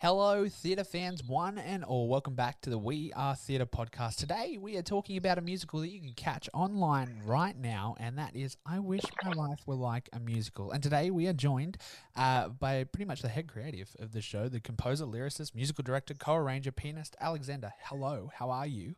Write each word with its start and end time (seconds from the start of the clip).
Hello, 0.00 0.46
theatre 0.48 0.84
fans, 0.84 1.24
one 1.24 1.58
and 1.58 1.82
all. 1.82 2.06
Welcome 2.06 2.36
back 2.36 2.60
to 2.60 2.70
the 2.70 2.78
We 2.78 3.12
Are 3.14 3.34
Theatre 3.34 3.66
podcast. 3.66 4.14
Today, 4.14 4.56
we 4.56 4.76
are 4.76 4.82
talking 4.82 5.16
about 5.16 5.38
a 5.38 5.40
musical 5.40 5.80
that 5.80 5.88
you 5.88 5.98
can 5.98 6.12
catch 6.12 6.48
online 6.54 7.20
right 7.26 7.58
now, 7.58 7.96
and 7.98 8.16
that 8.16 8.36
is 8.36 8.56
I 8.64 8.78
Wish 8.78 9.02
My 9.24 9.32
Life 9.32 9.58
Were 9.66 9.74
Like 9.74 10.08
a 10.12 10.20
Musical. 10.20 10.70
And 10.70 10.84
today, 10.84 11.10
we 11.10 11.26
are 11.26 11.32
joined 11.32 11.78
uh, 12.14 12.48
by 12.48 12.84
pretty 12.84 13.06
much 13.06 13.22
the 13.22 13.28
head 13.28 13.48
creative 13.48 13.96
of 13.98 14.12
the 14.12 14.20
show, 14.20 14.48
the 14.48 14.60
composer, 14.60 15.04
lyricist, 15.04 15.56
musical 15.56 15.82
director, 15.82 16.14
co 16.14 16.36
arranger, 16.36 16.70
pianist, 16.70 17.16
Alexander. 17.20 17.72
Hello, 17.82 18.30
how 18.32 18.50
are 18.50 18.68
you? 18.68 18.94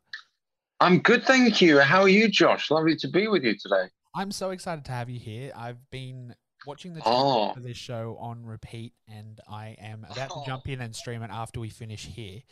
I'm 0.80 0.98
good, 0.98 1.24
thank 1.24 1.62
you. 1.62 1.78
How 1.78 2.02
are 2.02 2.10
you, 2.10 2.28
Josh? 2.28 2.70
Lovely 2.70 2.96
to 2.96 3.08
be 3.08 3.26
with 3.26 3.42
you 3.42 3.56
today. 3.56 3.88
I'm 4.14 4.32
so 4.32 4.50
excited 4.50 4.84
to 4.84 4.92
have 4.92 5.08
you 5.08 5.18
here. 5.18 5.50
I've 5.56 5.78
been 5.90 6.34
watching 6.66 6.94
the 6.94 7.02
Oh. 7.04 7.52
for 7.54 7.60
this 7.60 7.76
show 7.76 8.16
on 8.20 8.44
repeat, 8.44 8.94
and 9.08 9.40
I 9.48 9.76
am 9.80 10.04
about 10.10 10.30
to 10.30 10.42
jump 10.46 10.68
in 10.68 10.80
and 10.80 10.94
stream 10.94 11.22
it 11.22 11.30
after 11.30 11.60
we 11.60 11.68
finish 11.70 12.06
here. 12.06 12.42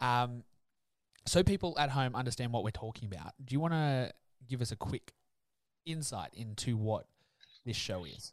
Um, 0.00 0.44
so 1.26 1.42
people 1.42 1.76
at 1.78 1.90
home 1.90 2.14
understand 2.14 2.52
what 2.52 2.62
we're 2.64 2.70
talking 2.70 3.08
about. 3.12 3.32
Do 3.44 3.54
you 3.54 3.60
want 3.60 3.74
to 3.74 4.12
give 4.48 4.60
us 4.60 4.70
a 4.72 4.76
quick 4.76 5.12
insight 5.84 6.30
into 6.34 6.76
what 6.76 7.06
this 7.64 7.76
show 7.76 8.04
is? 8.04 8.32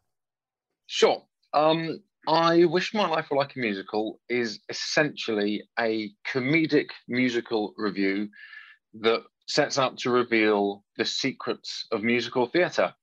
Sure. 0.88 1.24
Um, 1.54 2.04
I 2.28 2.66
Wish 2.66 2.94
My 2.94 3.08
Life 3.08 3.28
Were 3.32 3.38
Like 3.38 3.56
a 3.56 3.60
Musical 3.60 4.20
is 4.30 4.60
essentially 4.70 5.64
a 5.80 6.12
comedic 6.28 6.88
musical 7.08 7.74
revue 7.78 8.28
that 9.02 9.24
sets 9.48 9.78
out 9.78 9.98
to 10.00 10.10
reveal 10.10 10.84
the 10.98 11.06
secrets 11.06 11.86
of 11.92 12.04
musical 12.04 12.46
theatre. 12.48 12.94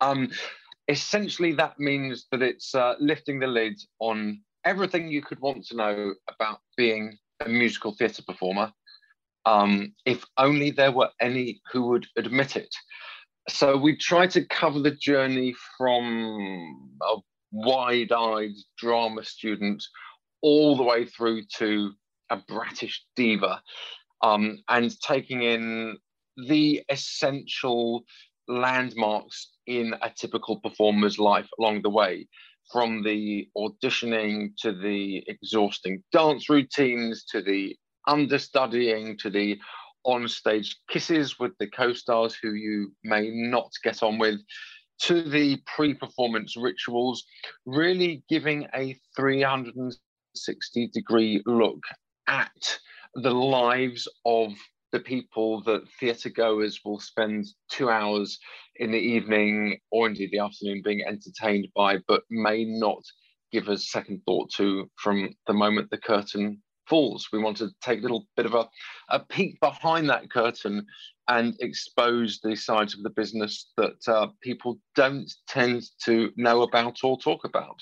Um, 0.00 0.30
essentially, 0.88 1.52
that 1.52 1.78
means 1.78 2.26
that 2.32 2.42
it's 2.42 2.74
uh, 2.74 2.94
lifting 2.98 3.38
the 3.38 3.46
lid 3.46 3.80
on 4.00 4.40
everything 4.64 5.08
you 5.08 5.22
could 5.22 5.40
want 5.40 5.64
to 5.66 5.76
know 5.76 6.14
about 6.28 6.58
being 6.76 7.16
a 7.44 7.48
musical 7.48 7.94
theatre 7.94 8.22
performer, 8.26 8.72
um, 9.46 9.94
if 10.04 10.24
only 10.36 10.70
there 10.70 10.92
were 10.92 11.10
any 11.20 11.60
who 11.72 11.82
would 11.88 12.06
admit 12.16 12.56
it. 12.56 12.74
So 13.48 13.76
we 13.76 13.96
try 13.96 14.26
to 14.28 14.44
cover 14.44 14.80
the 14.80 14.90
journey 14.90 15.54
from 15.76 16.90
a 17.02 17.16
wide-eyed 17.52 18.56
drama 18.76 19.24
student 19.24 19.82
all 20.42 20.76
the 20.76 20.82
way 20.82 21.06
through 21.06 21.42
to 21.56 21.92
a 22.30 22.36
bratish 22.36 23.02
diva, 23.16 23.62
um, 24.22 24.58
and 24.68 24.94
taking 25.00 25.42
in 25.42 25.96
the 26.36 26.82
essential 26.88 28.04
landmarks 28.48 29.50
in 29.66 29.94
a 30.02 30.10
typical 30.10 30.60
performer's 30.60 31.18
life 31.18 31.48
along 31.58 31.82
the 31.82 31.90
way, 31.90 32.26
from 32.72 33.02
the 33.02 33.48
auditioning 33.56 34.50
to 34.58 34.72
the 34.72 35.22
exhausting 35.26 36.02
dance 36.12 36.48
routines 36.48 37.24
to 37.24 37.40
the 37.42 37.76
understudying 38.06 39.16
to 39.18 39.30
the 39.30 39.58
on-stage 40.04 40.76
kisses 40.88 41.38
with 41.38 41.52
the 41.58 41.66
co-stars 41.66 42.36
who 42.40 42.52
you 42.52 42.92
may 43.04 43.30
not 43.30 43.70
get 43.84 44.02
on 44.02 44.18
with 44.18 44.40
to 45.00 45.22
the 45.22 45.60
pre-performance 45.66 46.56
rituals 46.56 47.24
really 47.66 48.22
giving 48.28 48.66
a 48.74 48.96
360 49.16 50.88
degree 50.88 51.42
look 51.46 51.80
at 52.26 52.78
the 53.14 53.30
lives 53.30 54.08
of 54.24 54.52
the 54.92 55.00
people 55.00 55.62
that 55.64 55.88
theatre 56.00 56.30
goers 56.30 56.80
will 56.84 57.00
spend 57.00 57.46
two 57.70 57.90
hours 57.90 58.38
in 58.76 58.90
the 58.90 58.98
evening 58.98 59.78
or 59.90 60.06
indeed 60.06 60.30
the 60.32 60.38
afternoon 60.38 60.82
being 60.84 61.02
entertained 61.06 61.68
by, 61.74 61.98
but 62.06 62.22
may 62.30 62.64
not 62.64 63.02
give 63.52 63.68
us 63.68 63.90
second 63.90 64.20
thought 64.24 64.50
to 64.52 64.90
from 64.96 65.34
the 65.46 65.52
moment 65.52 65.90
the 65.90 65.98
curtain 65.98 66.62
falls. 66.86 67.28
We 67.32 67.38
want 67.38 67.58
to 67.58 67.70
take 67.82 67.98
a 67.98 68.02
little 68.02 68.26
bit 68.36 68.46
of 68.46 68.54
a, 68.54 68.68
a 69.10 69.20
peek 69.20 69.60
behind 69.60 70.08
that 70.08 70.30
curtain 70.30 70.86
and 71.28 71.54
expose 71.60 72.40
the 72.42 72.56
sides 72.56 72.94
of 72.94 73.02
the 73.02 73.10
business 73.10 73.70
that 73.76 74.08
uh, 74.08 74.28
people 74.42 74.78
don't 74.94 75.30
tend 75.46 75.82
to 76.04 76.30
know 76.36 76.62
about 76.62 76.98
or 77.04 77.18
talk 77.18 77.44
about. 77.44 77.78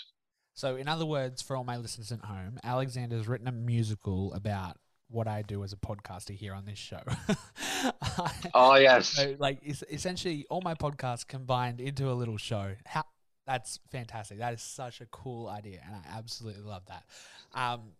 So, 0.54 0.76
in 0.76 0.88
other 0.88 1.06
words, 1.06 1.42
for 1.42 1.54
all 1.54 1.64
my 1.64 1.76
listeners 1.76 2.10
at 2.10 2.24
home, 2.24 2.58
Alexander's 2.64 3.28
written 3.28 3.46
a 3.46 3.52
musical 3.52 4.32
about 4.32 4.78
what 5.16 5.26
I 5.26 5.40
do 5.40 5.64
as 5.64 5.72
a 5.72 5.76
podcaster 5.76 6.36
here 6.36 6.52
on 6.54 6.64
this 6.66 6.78
show. 6.78 7.00
Oh, 8.54 8.74
yes. 8.76 9.08
So, 9.10 9.36
like, 9.38 9.60
es- 9.66 9.84
essentially, 9.90 10.46
all 10.48 10.60
my 10.62 10.74
podcasts 10.74 11.26
combined 11.26 11.80
into 11.80 12.10
a 12.10 12.14
little 12.14 12.38
show. 12.38 12.72
How 12.86 13.04
that's 13.46 13.78
fantastic. 13.92 14.38
That 14.38 14.54
is 14.54 14.62
such 14.62 15.00
a 15.00 15.06
cool 15.06 15.48
idea, 15.48 15.80
and 15.86 15.94
I 15.94 16.18
absolutely 16.18 16.62
love 16.62 16.82
that. 16.86 17.04
Um, 17.54 17.92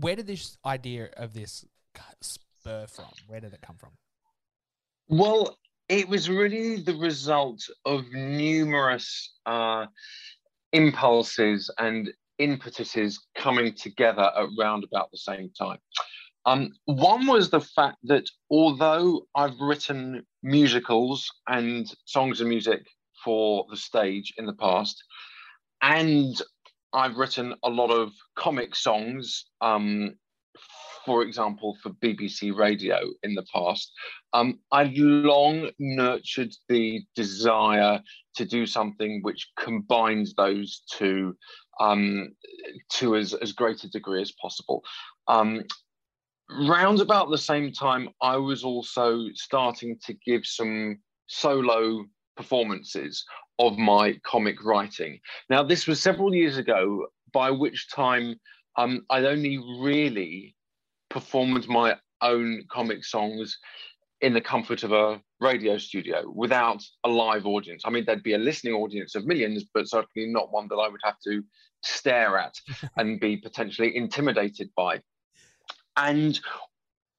where 0.00 0.16
did 0.16 0.26
this 0.26 0.56
idea 0.64 1.10
of 1.16 1.34
this 1.34 1.66
spur 2.22 2.86
from? 2.86 3.10
Where 3.26 3.40
did 3.40 3.52
it 3.52 3.60
come 3.60 3.76
from? 3.76 3.90
Well, 5.08 5.58
it 5.88 6.08
was 6.08 6.30
really 6.30 6.80
the 6.80 6.96
result 6.96 7.68
of 7.84 8.04
numerous 8.12 9.34
uh, 9.44 9.86
impulses 10.72 11.70
and 11.78 12.08
impetuses 12.38 13.26
coming 13.36 13.74
together 13.74 14.30
at 14.36 14.48
round 14.58 14.84
about 14.84 15.10
the 15.10 15.18
same 15.18 15.50
time. 15.58 15.78
Um, 16.46 16.72
one 16.84 17.26
was 17.26 17.50
the 17.50 17.60
fact 17.60 17.98
that 18.04 18.30
although 18.50 19.26
I've 19.34 19.60
written 19.60 20.24
musicals 20.44 21.28
and 21.48 21.92
songs 22.04 22.40
and 22.40 22.48
music 22.48 22.86
for 23.24 23.66
the 23.68 23.76
stage 23.76 24.32
in 24.38 24.46
the 24.46 24.54
past, 24.54 25.02
and 25.82 26.40
I've 26.92 27.16
written 27.16 27.54
a 27.64 27.68
lot 27.68 27.90
of 27.90 28.12
comic 28.36 28.76
songs, 28.76 29.46
um, 29.60 30.14
for 31.04 31.22
example, 31.22 31.76
for 31.82 31.90
BBC 31.90 32.56
Radio 32.56 32.98
in 33.24 33.34
the 33.34 33.44
past, 33.52 33.92
um, 34.32 34.60
I'd 34.72 34.96
long 34.96 35.70
nurtured 35.78 36.52
the 36.68 37.02
desire 37.14 38.00
to 38.36 38.44
do 38.44 38.66
something 38.66 39.20
which 39.22 39.50
combines 39.58 40.34
those 40.34 40.82
two 40.90 41.36
um, 41.80 42.34
to 42.94 43.16
as, 43.16 43.34
as 43.34 43.52
great 43.52 43.84
a 43.84 43.88
degree 43.88 44.22
as 44.22 44.32
possible. 44.40 44.82
Um, 45.28 45.64
round 46.50 47.00
about 47.00 47.30
the 47.30 47.38
same 47.38 47.72
time, 47.72 48.08
I 48.22 48.36
was 48.36 48.64
also 48.64 49.26
starting 49.34 49.98
to 50.06 50.14
give 50.24 50.44
some 50.44 50.98
solo 51.26 52.04
performances 52.36 53.24
of 53.58 53.78
my 53.78 54.18
comic 54.24 54.62
writing. 54.64 55.18
Now, 55.48 55.62
this 55.62 55.86
was 55.86 56.00
several 56.00 56.34
years 56.34 56.56
ago, 56.56 57.06
by 57.32 57.50
which 57.50 57.90
time 57.90 58.36
um, 58.76 59.04
I'd 59.10 59.24
only 59.24 59.58
really 59.80 60.54
performed 61.08 61.66
my 61.68 61.96
own 62.22 62.64
comic 62.70 63.04
songs 63.04 63.58
in 64.20 64.32
the 64.32 64.40
comfort 64.40 64.82
of 64.82 64.92
a 64.92 65.20
radio 65.40 65.76
studio 65.76 66.30
without 66.34 66.82
a 67.04 67.08
live 67.08 67.46
audience. 67.46 67.82
I 67.84 67.90
mean, 67.90 68.04
there'd 68.06 68.22
be 68.22 68.34
a 68.34 68.38
listening 68.38 68.74
audience 68.74 69.14
of 69.14 69.26
millions, 69.26 69.64
but 69.74 69.88
certainly 69.88 70.28
not 70.28 70.52
one 70.52 70.68
that 70.68 70.76
I 70.76 70.88
would 70.88 71.00
have 71.04 71.20
to 71.24 71.42
stare 71.84 72.38
at 72.38 72.54
and 72.96 73.20
be 73.20 73.36
potentially 73.36 73.96
intimidated 73.96 74.70
by. 74.76 75.00
And 75.96 76.38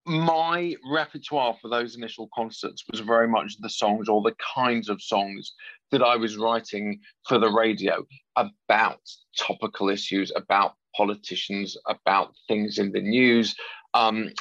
my 0.06 0.75
repertoire 0.89 1.56
for 1.62 1.68
those 1.68 1.95
initial 1.95 2.29
concerts 2.33 2.83
was 2.89 3.01
very 3.01 3.27
much 3.27 3.57
the 3.59 3.69
songs 3.69 4.07
or 4.07 4.21
the 4.21 4.35
kinds 4.56 4.88
of 4.88 5.01
songs 5.01 5.53
that 5.91 6.01
I 6.01 6.15
was 6.15 6.38
writing 6.38 7.00
for 7.27 7.38
the 7.38 7.50
radio 7.50 8.06
about 8.38 9.01
topical 9.38 9.89
issues, 9.89 10.31
about 10.35 10.75
politicians, 10.95 11.75
about 11.88 12.33
things 12.47 12.77
in 12.77 12.91
the 12.91 13.01
news. 13.01 13.56
Um, 13.94 14.31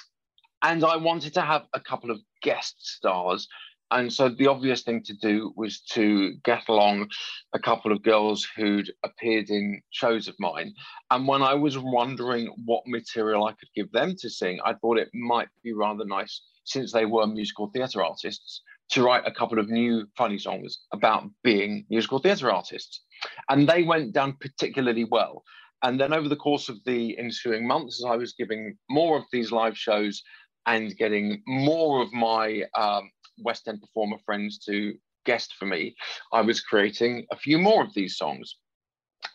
and 0.63 0.85
I 0.85 0.97
wanted 0.97 1.35
to 1.35 1.43
have 1.43 1.67
a 1.75 1.81
couple 1.81 2.11
of 2.11 2.21
guest 2.43 2.77
stars 2.79 3.49
and 3.91 4.13
so 4.13 4.29
the 4.29 4.49
obvious 4.49 4.83
thing 4.83 5.03
to 5.05 5.15
do 5.15 5.53
was 5.57 5.81
to 5.93 6.35
get 6.45 6.69
along 6.69 7.09
a 7.53 7.59
couple 7.59 7.93
of 7.93 8.03
girls 8.03 8.47
who'd 8.57 8.93
appeared 9.05 9.49
in 9.49 9.81
shows 9.91 10.27
of 10.27 10.35
mine. 10.41 10.75
And 11.11 11.29
when 11.29 11.43
I 11.43 11.55
was 11.55 11.79
wondering 11.79 12.49
what 12.65 12.83
material 12.87 13.45
I 13.45 13.53
could 13.53 13.69
give 13.77 13.93
them 13.93 14.17
to 14.19 14.29
sing, 14.29 14.59
I 14.65 14.75
thought 14.75 14.99
it 14.99 15.11
might 15.15 15.49
be 15.63 15.73
rather 15.73 16.05
nice, 16.05 16.43
since 16.65 16.93
they 16.93 17.07
were 17.07 17.27
musical 17.27 17.69
theatre 17.69 18.03
artists, 18.03 18.63
to 18.91 19.05
write 19.05 19.27
a 19.27 19.33
couple 19.33 19.59
of 19.59 19.69
new 19.69 20.07
funny 20.17 20.39
songs 20.39 20.81
about 20.93 21.31
being 21.45 21.87
musical 21.89 22.19
theatre 22.19 22.51
artists. 22.51 23.03
And 23.49 23.69
they 23.69 23.85
went 23.85 24.13
down 24.13 24.37
particularly 24.41 25.05
well. 25.05 25.45
And 25.83 26.01
then 26.01 26.13
over 26.13 26.29
the 26.29 26.37
course 26.37 26.69
of 26.69 26.83
the 26.87 27.17
ensuing 27.19 27.67
months, 27.67 28.03
as 28.03 28.11
I 28.11 28.17
was 28.17 28.33
giving 28.33 28.77
more 28.91 29.17
of 29.17 29.25
these 29.31 29.53
live 29.53 29.79
shows 29.79 30.23
and 30.67 30.97
getting 30.97 31.43
more 31.47 32.03
of 32.03 32.13
my 32.13 32.65
um, 32.77 33.11
West 33.39 33.69
End 33.69 33.81
performer 33.81 34.19
friends 34.25 34.59
to 34.67 34.95
guest 35.25 35.55
for 35.59 35.67
me, 35.67 35.95
I 36.33 36.41
was 36.41 36.61
creating 36.61 37.27
a 37.31 37.37
few 37.37 37.59
more 37.59 37.83
of 37.83 37.93
these 37.95 38.17
songs. 38.17 38.57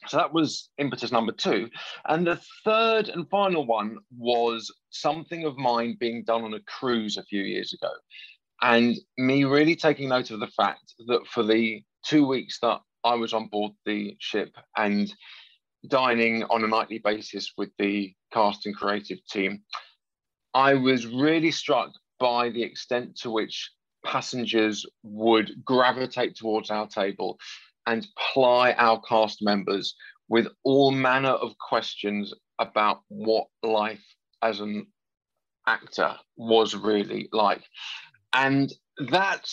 So 0.08 0.18
that 0.18 0.34
was 0.34 0.70
impetus 0.78 1.12
number 1.12 1.32
two. 1.32 1.70
And 2.06 2.26
the 2.26 2.42
third 2.64 3.10
and 3.10 3.30
final 3.30 3.66
one 3.66 3.98
was 4.18 4.74
something 4.90 5.44
of 5.46 5.58
mine 5.58 5.98
being 6.00 6.24
done 6.24 6.44
on 6.44 6.54
a 6.54 6.62
cruise 6.62 7.18
a 7.18 7.24
few 7.24 7.44
years 7.44 7.74
ago. 7.74 7.92
And 8.62 8.96
me 9.18 9.44
really 9.44 9.76
taking 9.76 10.10
note 10.10 10.32
of 10.32 10.40
the 10.40 10.48
fact 10.48 10.94
that 11.08 11.28
for 11.28 11.44
the 11.44 11.84
two 12.06 12.26
weeks 12.26 12.60
that 12.62 12.80
I 13.04 13.16
was 13.16 13.34
on 13.34 13.48
board 13.48 13.74
the 13.86 14.16
ship 14.20 14.56
and 14.78 15.14
dining 15.88 16.44
on 16.46 16.64
a 16.64 16.68
nightly 16.68 17.00
basis 17.00 17.54
with 17.58 17.70
the 17.80 18.14
cast 18.32 18.66
and 18.66 18.76
creative 18.76 19.18
team, 19.26 19.64
I 20.54 20.76
was 20.76 21.08
really 21.08 21.52
struck 21.52 21.92
by 22.20 22.50
the 22.50 22.62
extent 22.62 23.16
to 23.18 23.32
which 23.32 23.72
passengers 24.06 24.86
would 25.04 25.52
gravitate 25.64 26.36
towards 26.36 26.70
our 26.70 26.88
table 26.88 27.38
and 27.88 28.08
ply 28.34 28.74
our 28.74 29.02
cast 29.02 29.40
members 29.42 29.96
with 30.30 30.48
all 30.64 30.92
manner 30.92 31.30
of 31.30 31.58
questions 31.58 32.34
about 32.60 33.02
what 33.10 33.48
life 33.64 34.04
as 34.42 34.60
an 34.60 34.88
actor 35.68 36.16
was 36.38 36.76
really 36.76 37.28
like. 37.32 37.64
And 38.34 38.72
that 39.10 39.50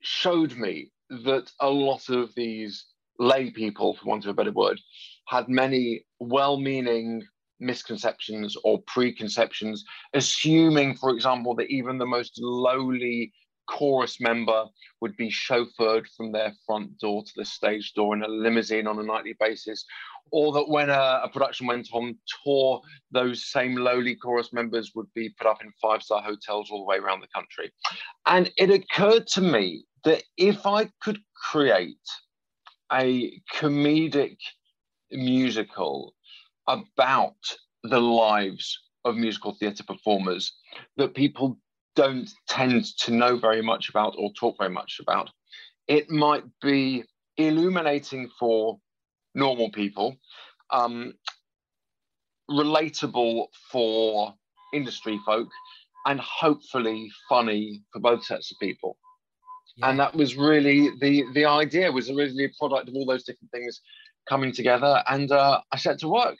showed 0.00 0.56
me 0.56 0.90
that 1.10 1.50
a 1.60 1.68
lot 1.68 2.08
of 2.08 2.34
these 2.34 2.86
lay 3.18 3.50
people, 3.50 3.94
for 3.94 4.06
want 4.06 4.24
of 4.24 4.30
a 4.30 4.34
better 4.34 4.52
word, 4.52 4.80
had 5.28 5.48
many 5.48 6.04
well 6.18 6.58
meaning 6.58 7.22
misconceptions 7.60 8.56
or 8.64 8.82
preconceptions, 8.86 9.84
assuming, 10.14 10.96
for 10.96 11.10
example, 11.10 11.54
that 11.56 11.70
even 11.70 11.98
the 11.98 12.06
most 12.06 12.38
lowly 12.40 13.32
chorus 13.66 14.20
member 14.20 14.66
would 15.00 15.16
be 15.16 15.30
chauffeured 15.30 16.06
from 16.16 16.32
their 16.32 16.52
front 16.66 16.98
door 16.98 17.22
to 17.24 17.32
the 17.36 17.44
stage 17.44 17.92
door 17.94 18.14
in 18.14 18.22
a 18.22 18.28
limousine 18.28 18.86
on 18.86 18.98
a 18.98 19.02
nightly 19.02 19.34
basis, 19.38 19.84
or 20.30 20.52
that 20.52 20.68
when 20.68 20.90
a, 20.90 21.20
a, 21.24 21.28
production 21.32 21.66
went 21.66 21.88
on 21.92 22.16
tour, 22.44 22.80
those 23.10 23.50
same 23.50 23.76
lowly 23.76 24.14
chorus 24.14 24.52
members 24.52 24.92
would 24.94 25.12
be 25.14 25.28
put 25.38 25.46
up 25.46 25.62
in 25.62 25.70
five 25.80 26.02
star 26.02 26.22
hotels 26.22 26.70
all 26.70 26.78
the 26.80 26.84
way 26.84 26.96
around 26.96 27.20
the 27.20 27.28
country. 27.34 27.70
And 28.26 28.50
it 28.56 28.70
occurred 28.70 29.26
to 29.28 29.40
me 29.40 29.84
that 30.04 30.22
if 30.36 30.66
I 30.66 30.90
could 31.00 31.18
create 31.50 31.96
a 32.92 33.40
comedic 33.54 34.36
musical 35.10 36.14
about 36.66 37.36
the 37.82 38.00
lives 38.00 38.78
of 39.04 39.16
musical 39.16 39.52
theatre 39.52 39.84
performers 39.84 40.56
that 40.96 41.14
people 41.14 41.58
don't 41.94 42.30
tend 42.48 42.84
to 42.98 43.12
know 43.12 43.36
very 43.36 43.62
much 43.62 43.88
about 43.88 44.14
or 44.18 44.32
talk 44.32 44.56
very 44.58 44.70
much 44.70 45.00
about. 45.00 45.30
It 45.86 46.10
might 46.10 46.44
be 46.62 47.04
illuminating 47.36 48.30
for 48.38 48.78
normal 49.34 49.70
people, 49.70 50.16
um, 50.70 51.14
relatable 52.50 53.46
for 53.70 54.34
industry 54.72 55.18
folk, 55.24 55.48
and 56.06 56.20
hopefully 56.20 57.10
funny 57.28 57.82
for 57.92 58.00
both 58.00 58.24
sets 58.24 58.50
of 58.50 58.58
people. 58.60 58.96
Yeah. 59.76 59.90
And 59.90 59.98
that 59.98 60.14
was 60.14 60.36
really 60.36 60.90
the 61.00 61.24
the 61.34 61.46
idea 61.46 61.90
was 61.90 62.10
originally 62.10 62.44
a 62.44 62.58
product 62.58 62.88
of 62.88 62.94
all 62.94 63.06
those 63.06 63.24
different 63.24 63.50
things 63.50 63.80
coming 64.28 64.52
together, 64.52 65.02
and 65.08 65.30
uh, 65.32 65.60
I 65.72 65.76
set 65.76 65.98
to 66.00 66.08
work. 66.08 66.36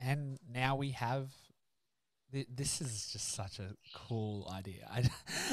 And 0.00 0.38
now 0.48 0.76
we 0.76 0.90
have 0.92 1.30
this 2.32 2.80
is 2.80 3.08
just 3.12 3.32
such 3.32 3.58
a 3.58 3.74
cool 3.94 4.50
idea. 4.54 4.88
I, 4.90 5.08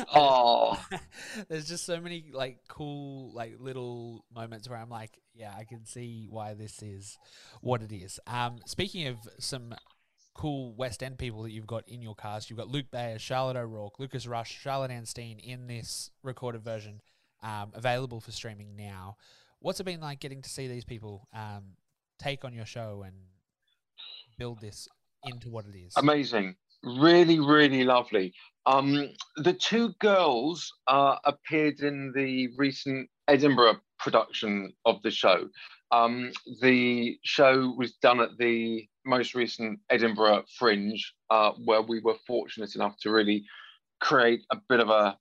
oh, 0.15 0.85
there's 1.50 1.68
just 1.68 1.85
so 1.85 2.00
many 2.00 2.25
like 2.33 2.59
cool 2.68 3.31
like 3.33 3.56
little 3.59 4.25
moments 4.33 4.69
where 4.69 4.77
I'm 4.77 4.89
like, 4.89 5.18
yeah, 5.33 5.53
I 5.57 5.63
can 5.63 5.85
see 5.85 6.27
why 6.29 6.53
this 6.53 6.81
is 6.81 7.18
what 7.62 7.81
it 7.81 7.91
is. 7.91 8.19
Um, 8.27 8.59
speaking 8.65 9.07
of 9.07 9.18
some 9.39 9.74
cool 10.33 10.74
West 10.75 11.01
End 11.01 11.18
people 11.18 11.44
that 11.44 11.51
you've 11.51 11.68
got 11.68 11.88
in 11.88 12.01
your 12.01 12.15
cast, 12.15 12.50
you've 12.50 12.59
got 12.59 12.68
Luke 12.68 12.88
Bayer, 12.91 13.18
Charlotte 13.18 13.57
O'Rourke, 13.57 14.00
Lucas 14.00 14.27
Rush, 14.27 14.59
Charlotte 14.59 14.91
Anstein 14.91 15.39
in 15.39 15.68
this 15.68 16.12
recorded 16.24 16.63
version, 16.63 17.01
um, 17.41 17.71
available 17.74 18.19
for 18.19 18.31
streaming 18.31 18.75
now. 18.75 19.18
What's 19.59 19.79
it 19.79 19.85
been 19.85 20.01
like 20.01 20.19
getting 20.19 20.44
to 20.44 20.50
see 20.50 20.68
these 20.68 20.85
people 20.85 21.27
um, 21.33 21.75
take 22.19 22.45
on 22.45 22.53
your 22.53 22.68
show 22.68 23.03
and 23.03 23.15
build 24.38 24.62
this 24.62 24.88
into 25.25 25.50
what 25.50 25.65
it 25.65 25.75
is? 25.75 25.94
Amazing 25.97 26.56
really, 26.83 27.39
really 27.39 27.83
lovely. 27.83 28.33
Um, 28.65 29.09
the 29.38 29.53
two 29.53 29.94
girls 30.00 30.74
uh, 30.88 31.15
appeared 31.24 31.79
in 31.79 32.12
the 32.15 32.50
recent 32.57 33.09
Edinburgh 33.27 33.77
production 34.00 34.74
of 34.85 35.01
the 35.03 35.12
show. 35.12 35.47
Um, 35.91 36.31
the 36.62 37.18
show 37.24 37.74
was 37.77 37.94
done 38.01 38.19
at 38.19 38.38
the 38.38 38.85
most 39.06 39.35
recent 39.35 39.79
Edinburgh 39.89 40.43
Fringe, 40.60 41.13
uh, 41.29 41.51
where 41.63 41.81
we 41.81 42.01
were 42.01 42.17
fortunate 42.27 42.75
enough 42.75 42.96
to 43.01 43.12
really 43.12 43.46
create 44.01 44.41
a 44.51 44.57
bit 44.67 44.81
of 44.81 44.89
a 44.89 45.17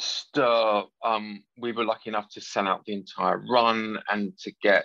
stir. 0.00 0.82
Um, 1.04 1.44
we 1.58 1.72
were 1.72 1.84
lucky 1.84 2.10
enough 2.10 2.28
to 2.32 2.40
sell 2.40 2.66
out 2.66 2.84
the 2.86 2.94
entire 2.94 3.38
run 3.48 3.98
and 4.08 4.36
to 4.38 4.52
get 4.62 4.84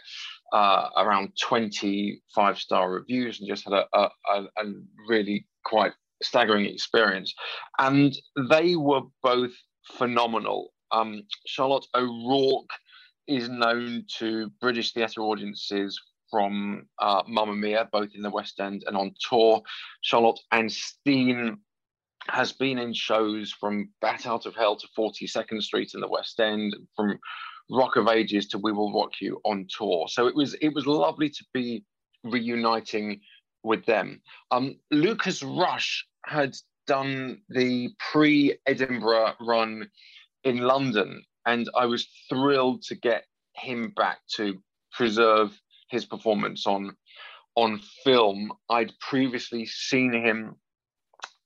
uh, 0.53 0.89
around 0.97 1.31
25 1.41 2.59
star 2.59 2.91
reviews 2.91 3.39
and 3.39 3.49
just 3.49 3.63
had 3.63 3.73
a, 3.73 3.85
a, 3.93 4.09
a 4.33 4.63
really 5.07 5.47
quite 5.63 5.93
staggering 6.21 6.65
experience. 6.65 7.33
And 7.79 8.17
they 8.49 8.75
were 8.75 9.01
both 9.23 9.53
phenomenal. 9.93 10.73
Um, 10.91 11.23
Charlotte 11.45 11.85
O'Rourke 11.95 12.69
is 13.27 13.49
known 13.49 14.05
to 14.19 14.51
British 14.61 14.93
theatre 14.93 15.21
audiences 15.21 15.99
from 16.29 16.87
uh, 16.99 17.23
Mamma 17.27 17.55
Mia, 17.55 17.87
both 17.91 18.09
in 18.15 18.21
the 18.21 18.29
West 18.29 18.59
End 18.59 18.83
and 18.87 18.97
on 18.97 19.13
tour. 19.29 19.61
Charlotte 20.01 20.39
Anstine 20.53 21.57
has 22.27 22.53
been 22.53 22.79
in 22.79 22.93
shows 22.93 23.51
from 23.51 23.89
Bat 24.01 24.25
Out 24.25 24.45
of 24.45 24.55
Hell 24.55 24.75
to 24.77 24.87
42nd 24.97 25.61
Street 25.61 25.91
in 25.93 26.01
the 26.01 26.07
West 26.07 26.39
End, 26.39 26.75
from 26.95 27.19
Rock 27.69 27.95
of 27.95 28.07
Ages 28.07 28.47
to 28.49 28.57
We 28.57 28.71
Will 28.71 28.93
Rock 28.93 29.11
You 29.21 29.39
on 29.43 29.67
tour. 29.69 30.07
So 30.07 30.27
it 30.27 30.35
was 30.35 30.55
it 30.55 30.73
was 30.73 30.85
lovely 30.85 31.29
to 31.29 31.45
be 31.53 31.83
reuniting 32.23 33.21
with 33.65 33.85
them. 33.85 34.21
Um, 34.51 34.77
Lucas 34.91 35.43
Rush 35.43 36.05
had 36.25 36.55
done 36.87 37.41
the 37.49 37.89
pre 38.11 38.57
Edinburgh 38.65 39.33
run 39.41 39.89
in 40.43 40.59
London, 40.59 41.23
and 41.45 41.69
I 41.75 41.85
was 41.85 42.07
thrilled 42.29 42.83
to 42.83 42.95
get 42.95 43.25
him 43.55 43.91
back 43.95 44.19
to 44.35 44.61
preserve 44.93 45.59
his 45.89 46.05
performance 46.05 46.65
on 46.67 46.95
on 47.55 47.79
film. 48.03 48.51
I'd 48.69 48.93
previously 48.99 49.65
seen 49.65 50.13
him 50.13 50.55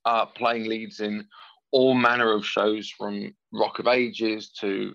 uh, 0.05 0.25
playing 0.25 0.67
leads 0.67 0.99
in 0.99 1.25
all 1.71 1.93
manner 1.93 2.31
of 2.33 2.45
shows, 2.45 2.89
from 2.89 3.33
Rock 3.53 3.79
of 3.79 3.87
Ages 3.87 4.49
to 4.59 4.93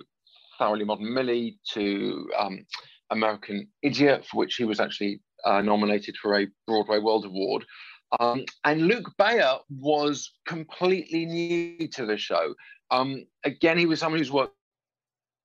Thoroughly 0.59 0.85
Modern 0.85 1.15
Millie 1.15 1.59
to 1.73 2.29
um, 2.37 2.67
American 3.11 3.69
Idiot, 3.83 4.25
for 4.25 4.39
which 4.39 4.57
he 4.57 4.65
was 4.65 4.81
actually 4.81 5.21
uh, 5.45 5.61
nominated 5.63 6.17
for 6.21 6.39
a 6.39 6.47
Broadway 6.67 6.99
World 6.99 7.25
Award. 7.25 7.65
Um, 8.21 8.45
and 8.65 8.83
Luke 8.83 9.11
Bayer 9.19 9.57
was 9.69 10.33
completely 10.47 11.27
new 11.27 11.89
to 11.89 12.07
the 12.07 12.17
show. 12.17 12.55
Um, 12.91 13.27
again, 13.45 13.79
he 13.79 13.87
was 13.87 14.01
someone 14.01 14.19
who's 14.19 14.33
worked. 14.33 14.55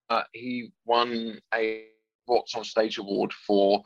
Uh, 0.10 0.24
he 0.34 0.72
won 0.86 1.40
a 1.54 1.86
What's 2.30 2.54
on 2.54 2.64
Stage 2.64 3.00
Award 3.00 3.34
for 3.34 3.82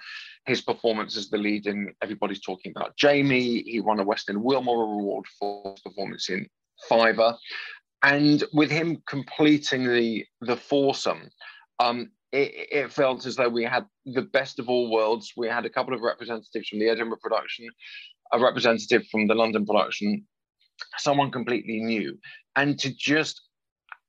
his 0.46 0.60
performance 0.60 1.16
as 1.16 1.30
the 1.30 1.38
lead 1.38 1.66
in 1.66 1.94
Everybody's 2.02 2.42
Talking 2.42 2.74
About 2.76 2.98
Jamie. 2.98 3.64
He 3.64 3.80
won 3.80 4.02
a 4.02 4.04
West 4.04 4.30
End 4.30 4.44
Wilma 4.44 4.72
Award 4.72 5.26
for 5.40 5.72
his 5.72 5.80
performance 5.80 6.30
in 6.30 6.46
Fiver. 6.90 7.38
And 8.04 8.44
with 8.52 8.70
him 8.70 9.02
completing 9.08 9.86
the 9.86 10.26
the 10.42 10.58
foursome, 10.58 11.30
um, 11.80 12.12
it, 12.34 12.68
it, 12.72 12.92
felt 12.92 13.26
as 13.28 13.36
though 13.36 13.48
we 13.48 13.64
had 13.64 13.86
the 14.06 14.24
best 14.24 14.58
of 14.58 14.68
all 14.68 14.92
worlds. 14.92 15.34
We 15.38 15.48
had 15.48 15.66
a 15.66 15.70
couple 15.70 15.94
of 15.94 16.02
representatives 16.02 16.68
from 16.68 16.80
the 16.80 16.90
Edinburgh 16.90 17.20
production, 17.22 17.68
a 18.34 18.40
representative 18.40 19.06
from 19.12 19.28
the 19.28 19.36
London 19.36 19.66
production, 19.66 20.26
someone 20.98 21.32
completely 21.32 21.80
new, 21.80 22.18
and 22.56 22.78
to 22.80 22.92
just 22.94 23.40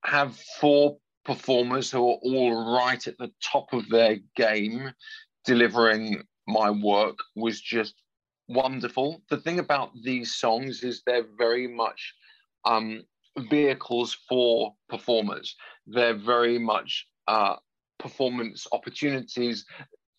have 0.04 0.36
four 0.58 0.96
performers 1.24 1.90
who 1.90 1.98
are 1.98 2.18
all 2.22 2.76
right 2.76 3.06
at 3.06 3.18
the 3.18 3.30
top 3.42 3.72
of 3.72 3.88
their 3.90 4.16
game 4.36 4.90
delivering 5.44 6.22
my 6.48 6.70
work 6.70 7.16
was 7.36 7.60
just 7.60 7.94
wonderful. 8.48 9.22
The 9.28 9.38
thing 9.38 9.58
about 9.58 9.90
these 10.02 10.34
songs 10.36 10.82
is 10.82 11.02
they're 11.06 11.26
very 11.38 11.66
much 11.66 12.14
um, 12.64 13.02
vehicles 13.50 14.16
for 14.28 14.74
performers. 14.88 15.54
They're 15.86 16.16
very 16.16 16.58
much 16.58 17.06
uh, 17.26 17.56
performance 18.04 18.66
opportunities. 18.70 19.64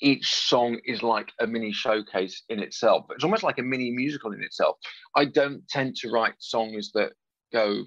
Each 0.02 0.28
song 0.34 0.80
is 0.86 1.04
like 1.04 1.32
a 1.40 1.46
mini 1.46 1.72
showcase 1.72 2.42
in 2.50 2.60
itself. 2.60 3.06
It's 3.12 3.24
almost 3.24 3.44
like 3.44 3.60
a 3.60 3.64
mini 3.74 3.92
musical 3.92 4.34
in 4.34 4.42
itself. 4.42 4.78
I 5.16 5.26
don't 5.26 5.62
tend 5.70 5.96
to 5.98 6.10
write 6.10 6.34
songs 6.40 6.92
that 6.96 7.12
go 7.54 7.84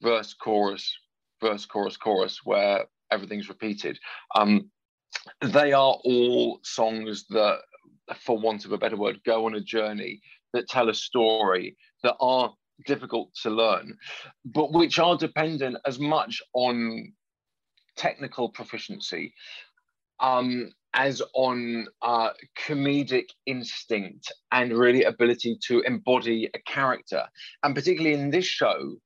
verse, 0.00 0.32
chorus, 0.32 0.90
verse, 1.42 1.66
chorus, 1.66 1.98
chorus, 1.98 2.40
where 2.42 2.86
everything's 3.10 3.50
repeated. 3.50 3.98
Um, 4.34 4.70
they 5.42 5.72
are 5.74 5.96
all 6.04 6.60
songs 6.62 7.26
that, 7.28 7.58
for 8.16 8.38
want 8.38 8.64
of 8.64 8.72
a 8.72 8.78
better 8.78 8.96
word, 8.96 9.20
go 9.26 9.44
on 9.44 9.56
a 9.56 9.60
journey 9.60 10.22
that 10.54 10.68
tell 10.68 10.88
a 10.88 10.94
story 10.94 11.76
that 12.02 12.16
are 12.18 12.50
difficult 12.86 13.28
to 13.42 13.50
learn, 13.50 13.94
but 14.46 14.72
which 14.72 14.98
are 14.98 15.18
dependent 15.18 15.76
as 15.84 15.98
much 15.98 16.40
on 16.54 17.12
technical 17.98 18.48
proficiency 18.48 19.34
um, 20.20 20.72
as 20.94 21.20
on 21.34 21.86
uh, 22.02 22.30
comedic 22.66 23.26
instinct 23.46 24.32
and 24.52 24.72
really 24.72 25.04
ability 25.04 25.58
to 25.66 25.80
embody 25.80 26.48
a 26.54 26.58
character. 26.60 27.24
And 27.62 27.74
particularly 27.74 28.18
in 28.18 28.30
this 28.30 28.46
show, 28.46 28.96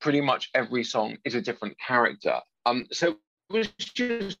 pretty 0.00 0.20
much 0.20 0.50
every 0.54 0.84
song 0.84 1.16
is 1.24 1.34
a 1.34 1.40
different 1.40 1.76
character. 1.78 2.40
Um, 2.64 2.86
so 2.90 3.10
it 3.10 3.52
was 3.52 3.68
just 3.94 4.38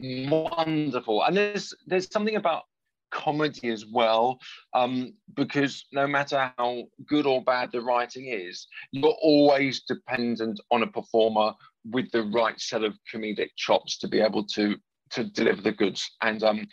wonderful. 0.00 1.22
And 1.24 1.36
there's 1.36 1.74
there's 1.86 2.10
something 2.10 2.36
about 2.36 2.62
comedy 3.10 3.68
as 3.68 3.86
well, 3.86 4.38
um, 4.74 5.14
because 5.34 5.86
no 5.92 6.06
matter 6.06 6.52
how 6.58 6.84
good 7.06 7.26
or 7.26 7.42
bad 7.42 7.70
the 7.72 7.80
writing 7.80 8.26
is, 8.26 8.66
you're 8.92 9.16
always 9.22 9.82
dependent 9.82 10.60
on 10.70 10.82
a 10.82 10.86
performer 10.86 11.52
with 11.90 12.10
the 12.10 12.22
right 12.24 12.60
set 12.60 12.84
of 12.84 12.94
comedic 13.12 13.50
chops 13.56 13.98
to 13.98 14.08
be 14.08 14.20
able 14.20 14.44
to 14.44 14.76
to 15.10 15.24
deliver 15.24 15.62
the 15.62 15.72
goods. 15.72 16.10
And 16.22 16.42
um, 16.42 16.66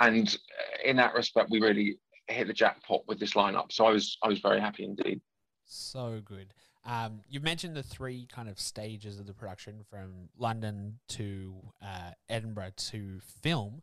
and 0.00 0.36
in 0.84 0.96
that 0.96 1.14
respect, 1.14 1.50
we 1.50 1.60
really 1.60 1.98
hit 2.28 2.46
the 2.46 2.52
jackpot 2.52 3.02
with 3.06 3.18
this 3.18 3.34
lineup. 3.34 3.72
So 3.72 3.86
I 3.86 3.90
was 3.90 4.18
I 4.22 4.28
was 4.28 4.40
very 4.40 4.60
happy 4.60 4.84
indeed. 4.84 5.20
So 5.64 6.20
good. 6.24 6.54
Um, 6.84 7.20
you 7.28 7.40
mentioned 7.40 7.76
the 7.76 7.82
three 7.82 8.26
kind 8.26 8.48
of 8.48 8.58
stages 8.58 9.20
of 9.20 9.26
the 9.26 9.32
production 9.32 9.84
from 9.88 10.28
London 10.36 10.98
to 11.10 11.54
uh, 11.80 12.10
Edinburgh 12.28 12.72
to 12.76 13.20
film. 13.20 13.82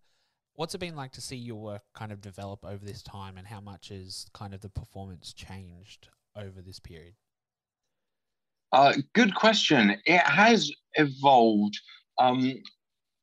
What's 0.60 0.76
it 0.76 0.80
been 0.80 0.98
like 0.98 1.14
to 1.14 1.22
see 1.22 1.38
your 1.38 1.56
work 1.56 1.84
kind 1.96 2.12
of 2.12 2.20
develop 2.20 2.66
over 2.66 2.84
this 2.84 3.02
time, 3.02 3.38
and 3.38 3.48
how 3.48 3.62
much 3.62 3.88
has 3.88 4.26
kind 4.34 4.54
of 4.54 4.60
the 4.60 4.68
performance 4.68 5.32
changed 5.32 6.10
over 6.36 6.62
this 6.62 6.82
period? 6.82 7.14
Uh, 8.74 8.92
good 9.16 9.34
question. 9.34 9.96
It 10.04 10.20
has 10.20 10.70
evolved 10.96 11.80
um, 12.18 12.56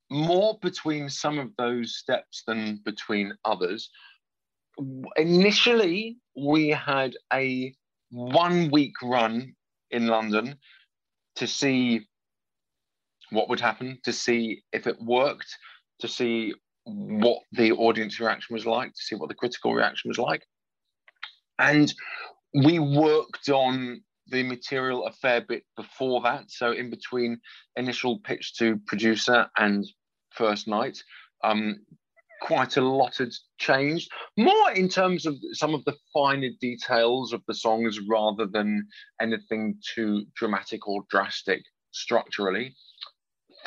more 0.09 0.57
between 0.63 1.09
some 1.09 1.37
of 1.37 1.51
those 1.59 1.97
steps 1.97 2.41
than 2.47 2.81
between 2.83 3.31
others. 3.45 3.91
Initially, 5.15 6.17
we 6.35 6.69
had 6.69 7.13
a 7.31 7.71
one 8.09 8.71
week 8.71 8.93
run 9.03 9.53
in 9.91 10.07
London 10.07 10.55
to 11.35 11.45
see 11.45 12.01
what 13.29 13.47
would 13.47 13.59
happen, 13.59 13.99
to 14.05 14.11
see 14.11 14.63
if 14.73 14.87
it 14.87 14.99
worked, 14.99 15.55
to 15.99 16.07
see 16.07 16.55
what 16.87 17.39
the 17.51 17.71
audience 17.73 18.19
reaction 18.19 18.53
was 18.53 18.65
like, 18.65 18.89
to 18.89 19.01
see 19.01 19.15
what 19.15 19.29
the 19.29 19.35
critical 19.35 19.73
reaction 19.73 20.09
was 20.09 20.17
like. 20.17 20.43
And 21.59 21.93
we 22.53 22.79
worked 22.79 23.49
on 23.49 24.01
the 24.29 24.43
material 24.43 25.05
a 25.05 25.11
fair 25.11 25.41
bit 25.41 25.63
before 25.75 26.21
that. 26.21 26.49
So, 26.49 26.71
in 26.71 26.89
between 26.89 27.39
initial 27.75 28.19
pitch 28.19 28.55
to 28.57 28.79
producer 28.87 29.47
and 29.57 29.85
first 30.31 30.67
night, 30.67 30.97
um, 31.43 31.79
quite 32.41 32.77
a 32.77 32.81
lot 32.81 33.17
had 33.17 33.31
changed, 33.57 34.11
more 34.37 34.71
in 34.71 34.87
terms 34.87 35.25
of 35.25 35.35
some 35.53 35.73
of 35.73 35.83
the 35.85 35.95
finer 36.13 36.49
details 36.61 37.33
of 37.33 37.41
the 37.47 37.53
songs 37.53 37.99
rather 38.07 38.45
than 38.45 38.85
anything 39.21 39.75
too 39.95 40.25
dramatic 40.35 40.87
or 40.87 41.03
drastic 41.09 41.63
structurally. 41.91 42.75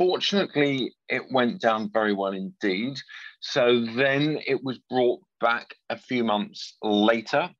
Fortunately, 0.00 0.94
it 1.10 1.30
went 1.30 1.60
down 1.60 1.90
very 1.92 2.14
well 2.14 2.32
indeed. 2.32 2.96
So 3.40 3.84
then 3.84 4.38
it 4.46 4.64
was 4.64 4.78
brought 4.88 5.20
back 5.42 5.74
a 5.90 5.98
few 5.98 6.24
months 6.24 6.78
later 6.82 7.50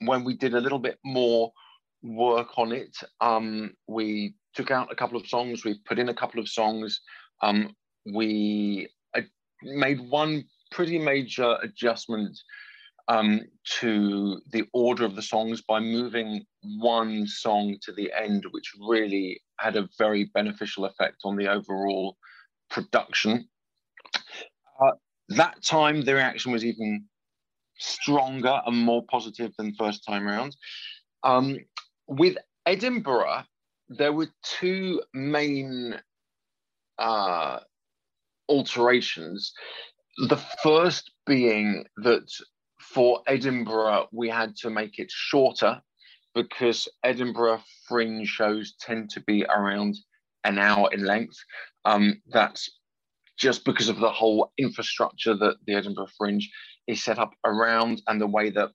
when 0.00 0.24
we 0.24 0.36
did 0.36 0.54
a 0.54 0.60
little 0.60 0.80
bit 0.80 0.98
more 1.04 1.52
work 2.02 2.58
on 2.58 2.72
it. 2.72 2.96
Um, 3.20 3.70
we 3.86 4.34
took 4.56 4.72
out 4.72 4.90
a 4.90 4.96
couple 4.96 5.16
of 5.16 5.28
songs, 5.28 5.64
we 5.64 5.78
put 5.86 6.00
in 6.00 6.08
a 6.08 6.14
couple 6.14 6.40
of 6.40 6.48
songs. 6.48 7.00
Um, 7.40 7.76
we 8.12 8.88
made 9.62 10.00
one 10.00 10.42
pretty 10.72 10.98
major 10.98 11.56
adjustment 11.62 12.36
um, 13.06 13.42
to 13.78 14.40
the 14.50 14.64
order 14.72 15.04
of 15.04 15.14
the 15.14 15.22
songs 15.22 15.62
by 15.62 15.78
moving 15.78 16.44
one 16.78 17.26
song 17.26 17.76
to 17.82 17.92
the 17.92 18.12
end, 18.12 18.44
which 18.50 18.72
really 18.80 19.40
had 19.58 19.76
a 19.76 19.88
very 19.98 20.24
beneficial 20.34 20.84
effect 20.84 21.18
on 21.24 21.36
the 21.36 21.48
overall 21.48 22.16
production. 22.70 23.48
Uh, 24.80 24.92
that 25.30 25.62
time, 25.62 26.02
the 26.02 26.14
reaction 26.14 26.52
was 26.52 26.64
even 26.64 27.04
stronger 27.78 28.60
and 28.66 28.76
more 28.76 29.04
positive 29.10 29.52
than 29.58 29.74
first 29.74 30.04
time 30.06 30.26
around. 30.26 30.56
Um, 31.22 31.58
with 32.06 32.36
Edinburgh, 32.66 33.44
there 33.88 34.12
were 34.12 34.28
two 34.42 35.02
main 35.12 35.98
uh, 36.98 37.60
alterations. 38.48 39.52
The 40.28 40.40
first 40.62 41.10
being 41.26 41.84
that 41.98 42.30
for 42.80 43.22
Edinburgh, 43.26 44.08
we 44.12 44.28
had 44.28 44.56
to 44.56 44.70
make 44.70 44.98
it 44.98 45.10
shorter 45.10 45.80
because 46.34 46.88
Edinburgh 47.02 47.62
fringe 47.88 48.28
shows 48.28 48.74
tend 48.80 49.10
to 49.10 49.20
be 49.20 49.44
around 49.44 49.96
an 50.44 50.58
hour 50.58 50.88
in 50.92 51.04
length. 51.04 51.36
Um, 51.84 52.20
that's 52.28 52.70
just 53.38 53.64
because 53.64 53.88
of 53.88 53.98
the 53.98 54.10
whole 54.10 54.52
infrastructure 54.58 55.34
that 55.34 55.56
the 55.66 55.74
Edinburgh 55.74 56.08
Fringe 56.16 56.48
is 56.86 57.02
set 57.02 57.18
up 57.18 57.32
around 57.44 58.02
and 58.06 58.20
the 58.20 58.26
way 58.26 58.50
that 58.50 58.70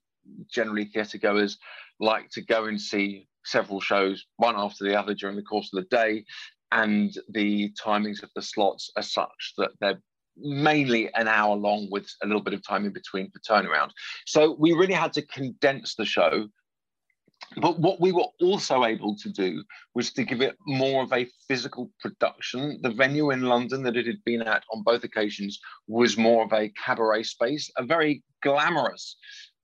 generally 0.52 0.84
theatre 0.84 1.18
goers 1.18 1.58
like 1.98 2.28
to 2.30 2.42
go 2.42 2.66
and 2.66 2.80
see 2.80 3.26
several 3.44 3.80
shows 3.80 4.26
one 4.36 4.54
after 4.56 4.84
the 4.84 4.98
other 4.98 5.14
during 5.14 5.36
the 5.36 5.42
course 5.42 5.70
of 5.72 5.82
the 5.82 5.96
day 5.96 6.24
and 6.72 7.14
the 7.30 7.72
timings 7.72 8.22
of 8.22 8.30
the 8.34 8.42
slots 8.42 8.90
are 8.96 9.02
such 9.02 9.54
that 9.56 9.70
they're 9.80 10.00
mainly 10.36 11.12
an 11.14 11.28
hour 11.28 11.56
long 11.56 11.88
with 11.90 12.08
a 12.22 12.26
little 12.26 12.42
bit 12.42 12.54
of 12.54 12.66
time 12.66 12.84
in 12.84 12.92
between 12.92 13.30
for 13.30 13.40
turnaround. 13.40 13.90
So 14.26 14.56
we 14.58 14.72
really 14.72 14.94
had 14.94 15.12
to 15.14 15.22
condense 15.26 15.94
the 15.94 16.04
show. 16.04 16.48
But 17.56 17.80
what 17.80 18.00
we 18.00 18.12
were 18.12 18.28
also 18.40 18.84
able 18.84 19.16
to 19.16 19.28
do 19.28 19.64
was 19.94 20.12
to 20.12 20.24
give 20.24 20.40
it 20.40 20.56
more 20.66 21.02
of 21.02 21.12
a 21.12 21.28
physical 21.48 21.90
production. 22.00 22.78
The 22.82 22.90
venue 22.90 23.30
in 23.30 23.42
London 23.42 23.82
that 23.82 23.96
it 23.96 24.06
had 24.06 24.22
been 24.24 24.42
at 24.42 24.62
on 24.72 24.82
both 24.84 25.02
occasions 25.02 25.58
was 25.88 26.16
more 26.16 26.44
of 26.44 26.52
a 26.52 26.68
cabaret 26.70 27.24
space, 27.24 27.70
a 27.76 27.82
very 27.82 28.22
glamorous 28.42 29.16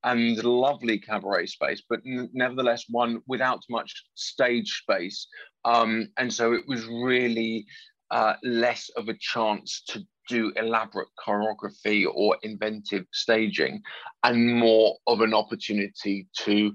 and 0.02 0.42
lovely 0.42 0.98
cabaret 0.98 1.46
space, 1.46 1.82
but 1.88 2.00
nevertheless 2.04 2.84
one 2.88 3.20
without 3.26 3.62
much 3.70 4.04
stage 4.14 4.82
space. 4.82 5.26
Um, 5.64 6.08
and 6.16 6.32
so 6.32 6.52
it 6.52 6.64
was 6.66 6.86
really 6.86 7.66
uh, 8.10 8.34
less 8.42 8.88
of 8.96 9.08
a 9.08 9.18
chance 9.18 9.82
to 9.88 10.04
do 10.28 10.52
elaborate 10.56 11.08
choreography 11.24 12.04
or 12.12 12.36
inventive 12.42 13.04
staging 13.12 13.80
and 14.24 14.56
more 14.56 14.96
of 15.06 15.20
an 15.20 15.34
opportunity 15.34 16.26
to 16.36 16.72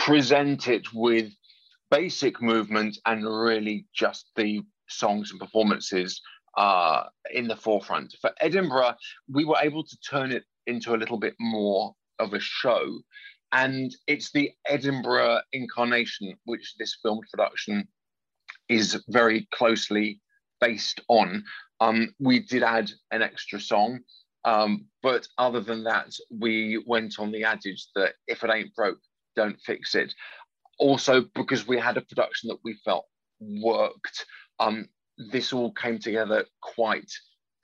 present 0.00 0.66
it 0.66 0.92
with 0.94 1.30
basic 1.90 2.40
movement 2.40 2.98
and 3.04 3.22
really 3.24 3.86
just 3.94 4.30
the 4.34 4.62
songs 4.88 5.30
and 5.30 5.38
performances 5.38 6.20
uh, 6.56 7.04
in 7.32 7.46
the 7.46 7.56
forefront. 7.56 8.14
For 8.20 8.32
Edinburgh, 8.40 8.94
we 9.30 9.44
were 9.44 9.58
able 9.60 9.84
to 9.84 9.96
turn 10.00 10.32
it 10.32 10.44
into 10.66 10.94
a 10.94 10.96
little 10.96 11.18
bit 11.18 11.34
more 11.38 11.94
of 12.18 12.32
a 12.32 12.40
show. 12.40 13.00
And 13.52 13.94
it's 14.06 14.32
the 14.32 14.50
Edinburgh 14.66 15.40
incarnation, 15.52 16.34
which 16.44 16.74
this 16.78 16.96
film 17.02 17.20
production 17.30 17.86
is 18.68 19.02
very 19.08 19.46
closely 19.52 20.20
based 20.60 21.00
on. 21.08 21.44
Um, 21.80 22.14
we 22.18 22.40
did 22.40 22.62
add 22.62 22.90
an 23.10 23.22
extra 23.22 23.60
song, 23.60 24.00
um, 24.44 24.86
but 25.02 25.26
other 25.36 25.60
than 25.60 25.84
that, 25.84 26.14
we 26.30 26.82
went 26.86 27.18
on 27.18 27.32
the 27.32 27.44
adage 27.44 27.86
that 27.94 28.14
if 28.26 28.44
it 28.44 28.50
ain't 28.50 28.74
broke, 28.74 28.98
don't 29.40 29.60
fix 29.60 29.94
it. 29.94 30.12
Also, 30.78 31.14
because 31.34 31.66
we 31.66 31.78
had 31.78 31.96
a 31.96 32.08
production 32.10 32.48
that 32.48 32.64
we 32.64 32.74
felt 32.84 33.06
worked, 33.40 34.26
um, 34.58 34.88
this 35.32 35.52
all 35.52 35.72
came 35.72 35.98
together 35.98 36.44
quite 36.76 37.10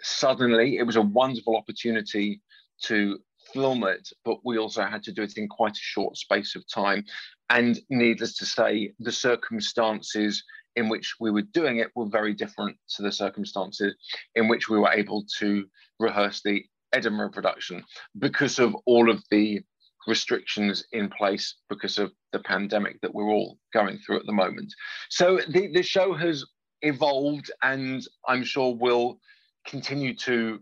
suddenly. 0.01 0.79
It 0.79 0.87
was 0.87 0.97
a 0.97 1.13
wonderful 1.21 1.57
opportunity 1.57 2.43
to 2.85 3.19
film 3.53 3.85
it, 3.85 4.09
but 4.25 4.39
we 4.45 4.59
also 4.59 4.83
had 4.85 5.03
to 5.05 5.13
do 5.13 5.23
it 5.23 5.37
in 5.37 5.49
quite 5.49 5.77
a 5.77 5.91
short 5.95 6.17
space 6.17 6.57
of 6.57 6.65
time. 6.69 7.05
And 7.49 7.79
needless 7.89 8.37
to 8.39 8.47
say, 8.47 8.93
the 8.99 9.13
circumstances 9.13 10.43
in 10.75 10.89
which 10.89 11.15
we 11.21 11.31
were 11.31 11.49
doing 11.61 11.79
it 11.79 11.91
were 11.95 12.09
very 12.09 12.35
different 12.35 12.77
to 12.97 13.03
the 13.03 13.13
circumstances 13.13 13.95
in 14.35 14.49
which 14.49 14.69
we 14.69 14.79
were 14.79 14.93
able 14.93 15.25
to 15.39 15.65
rehearse 15.99 16.43
the 16.43 16.65
Edinburgh 16.93 17.31
production 17.31 17.85
because 18.19 18.59
of 18.59 18.77
all 18.87 19.11
of 19.11 19.23
the 19.31 19.63
restrictions 20.07 20.85
in 20.93 21.09
place 21.09 21.57
because 21.69 21.99
of 21.99 22.13
the 22.33 22.39
pandemic 22.41 23.01
that 23.01 23.15
we're 23.15 23.31
all 23.31 23.59
going 23.73 23.99
through 23.99 24.19
at 24.19 24.27
the 24.27 24.33
moment. 24.33 24.73
So 25.11 25.41
the, 25.49 25.73
the 25.73 25.83
show 25.83 26.15
has 26.15 26.45
evolved 26.83 27.51
and 27.63 28.03
I'm 28.29 28.45
sure 28.45 28.75
will 28.75 29.19
continue 29.67 30.15
to 30.17 30.61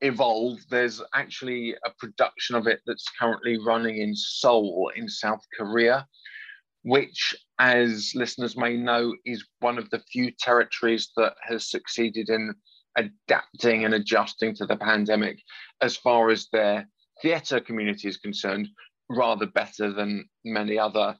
evolve. 0.00 0.58
There's 0.68 1.00
actually 1.14 1.74
a 1.84 1.90
production 1.98 2.56
of 2.56 2.66
it 2.66 2.80
that's 2.86 3.06
currently 3.18 3.58
running 3.58 3.98
in 3.98 4.14
Seoul 4.14 4.90
in 4.94 5.08
South 5.08 5.40
Korea, 5.56 6.06
which, 6.82 7.34
as 7.58 8.12
listeners 8.14 8.56
may 8.56 8.76
know, 8.76 9.14
is 9.24 9.44
one 9.60 9.78
of 9.78 9.88
the 9.90 10.02
few 10.12 10.32
territories 10.38 11.10
that 11.16 11.34
has 11.48 11.70
succeeded 11.70 12.28
in 12.28 12.54
adapting 12.96 13.84
and 13.84 13.94
adjusting 13.94 14.54
to 14.54 14.66
the 14.66 14.76
pandemic 14.76 15.40
as 15.80 15.96
far 15.96 16.30
as 16.30 16.48
their 16.52 16.86
theatre 17.22 17.60
community 17.60 18.08
is 18.08 18.16
concerned, 18.16 18.68
rather 19.08 19.46
better 19.46 19.92
than 19.92 20.28
many 20.44 20.78
other 20.78 21.16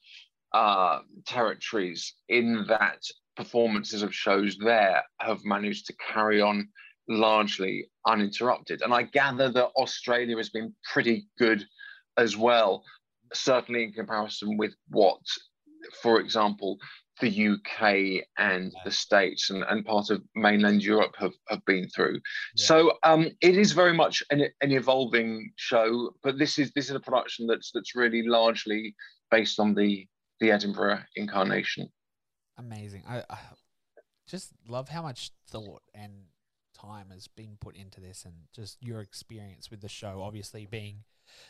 uh, 0.52 1.00
territories, 1.26 2.14
in 2.28 2.66
that 2.68 3.00
performances 3.36 4.02
of 4.02 4.14
shows 4.14 4.56
there 4.58 5.02
have 5.20 5.44
managed 5.44 5.86
to 5.86 5.94
carry 6.12 6.42
on 6.42 6.68
largely 7.08 7.86
uninterrupted. 8.06 8.82
And 8.82 8.92
I 8.92 9.02
gather 9.02 9.50
that 9.50 9.70
Australia 9.76 10.36
has 10.36 10.50
been 10.50 10.74
pretty 10.92 11.26
good 11.38 11.64
as 12.16 12.36
well, 12.36 12.84
certainly 13.32 13.84
in 13.84 13.92
comparison 13.92 14.56
with 14.56 14.74
what, 14.88 15.20
for 16.02 16.20
example, 16.20 16.78
the 17.20 17.48
UK 17.48 18.24
and 18.38 18.72
the 18.84 18.90
States 18.90 19.50
and, 19.50 19.64
and 19.68 19.84
part 19.84 20.10
of 20.10 20.22
mainland 20.34 20.82
Europe 20.82 21.14
have, 21.18 21.34
have 21.48 21.64
been 21.66 21.88
through. 21.88 22.20
Yeah. 22.56 22.64
So 22.64 22.92
um, 23.02 23.28
it 23.40 23.56
is 23.56 23.72
very 23.72 23.92
much 23.92 24.22
an, 24.30 24.46
an 24.60 24.72
evolving 24.72 25.52
show, 25.56 26.10
but 26.22 26.38
this 26.38 26.58
is 26.58 26.72
this 26.72 26.88
is 26.88 26.96
a 26.96 27.00
production 27.00 27.46
that's 27.46 27.70
that's 27.72 27.94
really 27.94 28.22
largely 28.22 28.94
based 29.30 29.60
on 29.60 29.74
the 29.74 30.06
the 30.40 30.50
Edinburgh 30.50 31.00
incarnation. 31.16 31.88
Amazing. 32.58 33.04
I, 33.08 33.22
I 33.30 33.38
just 34.26 34.50
love 34.68 34.88
how 34.88 35.02
much 35.02 35.30
thought 35.48 35.82
and 35.94 36.12
time 36.74 37.10
has 37.12 37.28
been 37.28 37.56
put 37.60 37.76
into 37.76 38.00
this 38.00 38.24
and 38.24 38.34
just 38.54 38.78
your 38.80 39.00
experience 39.00 39.70
with 39.70 39.80
the 39.80 39.88
show 39.88 40.22
obviously 40.22 40.66
being 40.66 41.04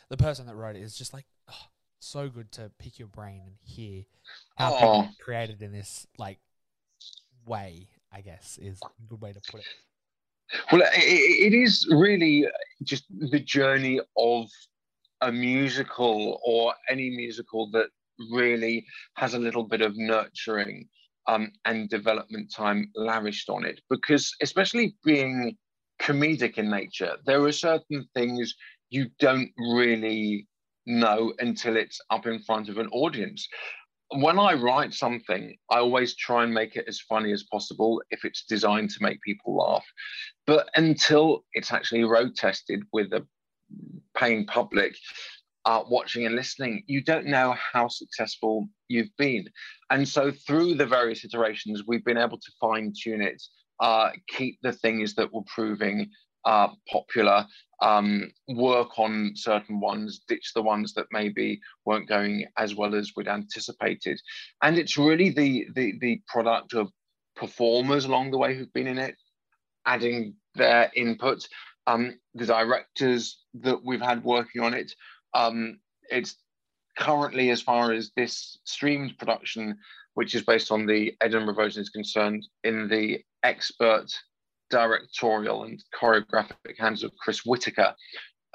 the 0.09 0.17
person 0.17 0.45
that 0.45 0.55
wrote 0.55 0.75
it 0.75 0.81
is 0.81 0.95
just 0.95 1.13
like 1.13 1.25
oh, 1.49 1.67
so 2.03 2.29
good 2.29 2.51
to 2.51 2.69
pick 2.79 2.99
your 2.99 3.07
brain 3.07 3.41
and 3.45 3.55
hear 3.63 4.03
how 4.57 4.73
oh. 4.73 5.09
created 5.19 5.61
in 5.61 5.71
this 5.71 6.05
like 6.17 6.39
way 7.45 7.87
i 8.11 8.21
guess 8.21 8.59
is 8.61 8.79
a 8.83 9.09
good 9.09 9.21
way 9.21 9.31
to 9.31 9.41
put 9.49 9.61
it 9.61 10.61
well 10.71 10.81
it, 10.81 11.53
it 11.53 11.53
is 11.53 11.87
really 11.89 12.45
just 12.83 13.05
the 13.31 13.39
journey 13.39 13.99
of 14.17 14.49
a 15.21 15.31
musical 15.31 16.39
or 16.45 16.73
any 16.89 17.09
musical 17.09 17.71
that 17.71 17.87
really 18.31 18.85
has 19.15 19.33
a 19.33 19.39
little 19.39 19.63
bit 19.63 19.81
of 19.81 19.95
nurturing 19.95 20.87
um, 21.27 21.51
and 21.63 21.89
development 21.89 22.51
time 22.53 22.91
lavished 22.95 23.49
on 23.49 23.65
it 23.65 23.79
because 23.89 24.35
especially 24.41 24.93
being 25.05 25.55
comedic 26.01 26.57
in 26.57 26.69
nature 26.69 27.15
there 27.25 27.41
are 27.41 27.51
certain 27.51 28.05
things 28.13 28.53
you 28.89 29.07
don't 29.19 29.49
really 29.57 30.45
know 30.85 31.33
until 31.39 31.75
it's 31.75 31.99
up 32.09 32.25
in 32.25 32.39
front 32.39 32.69
of 32.69 32.77
an 32.77 32.87
audience 32.89 33.47
when 34.15 34.37
i 34.37 34.53
write 34.53 34.93
something 34.93 35.55
i 35.69 35.77
always 35.77 36.15
try 36.15 36.43
and 36.43 36.53
make 36.53 36.75
it 36.75 36.85
as 36.87 36.99
funny 36.99 37.31
as 37.31 37.43
possible 37.51 38.01
if 38.11 38.25
it's 38.25 38.45
designed 38.45 38.89
to 38.89 39.01
make 39.01 39.21
people 39.21 39.57
laugh 39.57 39.85
but 40.45 40.69
until 40.75 41.43
it's 41.53 41.71
actually 41.71 42.03
road 42.03 42.35
tested 42.35 42.81
with 42.91 43.11
a 43.13 43.25
paying 44.15 44.45
public 44.45 44.95
uh, 45.65 45.83
watching 45.87 46.25
and 46.25 46.35
listening, 46.35 46.83
you 46.87 47.01
don't 47.01 47.25
know 47.25 47.55
how 47.73 47.87
successful 47.87 48.67
you've 48.87 49.15
been. 49.17 49.47
And 49.89 50.07
so 50.07 50.31
through 50.31 50.75
the 50.75 50.85
various 50.85 51.23
iterations, 51.23 51.83
we've 51.87 52.03
been 52.03 52.17
able 52.17 52.37
to 52.37 52.51
fine 52.59 52.93
tune 52.99 53.21
it, 53.21 53.41
uh, 53.79 54.09
keep 54.27 54.59
the 54.61 54.73
things 54.73 55.15
that 55.15 55.33
were 55.33 55.43
proving 55.47 56.09
uh, 56.45 56.69
popular, 56.89 57.45
um, 57.81 58.31
work 58.47 58.97
on 58.97 59.33
certain 59.35 59.79
ones, 59.79 60.21
ditch 60.27 60.51
the 60.55 60.61
ones 60.61 60.93
that 60.93 61.07
maybe 61.11 61.59
weren't 61.85 62.07
going 62.07 62.45
as 62.57 62.75
well 62.75 62.95
as 62.95 63.11
we'd 63.15 63.27
anticipated. 63.27 64.19
And 64.61 64.77
it's 64.77 64.97
really 64.97 65.29
the, 65.29 65.67
the, 65.75 65.93
the 65.99 66.21
product 66.27 66.73
of 66.73 66.91
performers 67.35 68.05
along 68.05 68.31
the 68.31 68.37
way 68.37 68.55
who've 68.55 68.73
been 68.73 68.87
in 68.87 68.97
it, 68.97 69.15
adding 69.85 70.35
their 70.55 70.91
input. 70.95 71.47
Um, 71.87 72.17
the 72.33 72.45
directors 72.45 73.43
that 73.55 73.83
we've 73.83 74.01
had 74.01 74.23
working 74.23 74.61
on 74.61 74.73
it, 74.73 74.93
um, 75.33 75.79
it's 76.09 76.37
currently, 76.97 77.49
as 77.49 77.61
far 77.61 77.91
as 77.91 78.11
this 78.15 78.59
streamed 78.63 79.17
production, 79.17 79.77
which 80.13 80.35
is 80.35 80.43
based 80.43 80.71
on 80.71 80.85
the 80.85 81.13
Edinburgh 81.21 81.55
version, 81.55 81.81
is 81.81 81.89
concerned, 81.89 82.47
in 82.63 82.87
the 82.87 83.19
expert 83.43 84.07
directorial 84.73 85.63
and 85.63 85.83
choreographic 85.99 86.77
hands 86.79 87.03
of 87.03 87.11
Chris 87.19 87.45
Whitaker, 87.45 87.93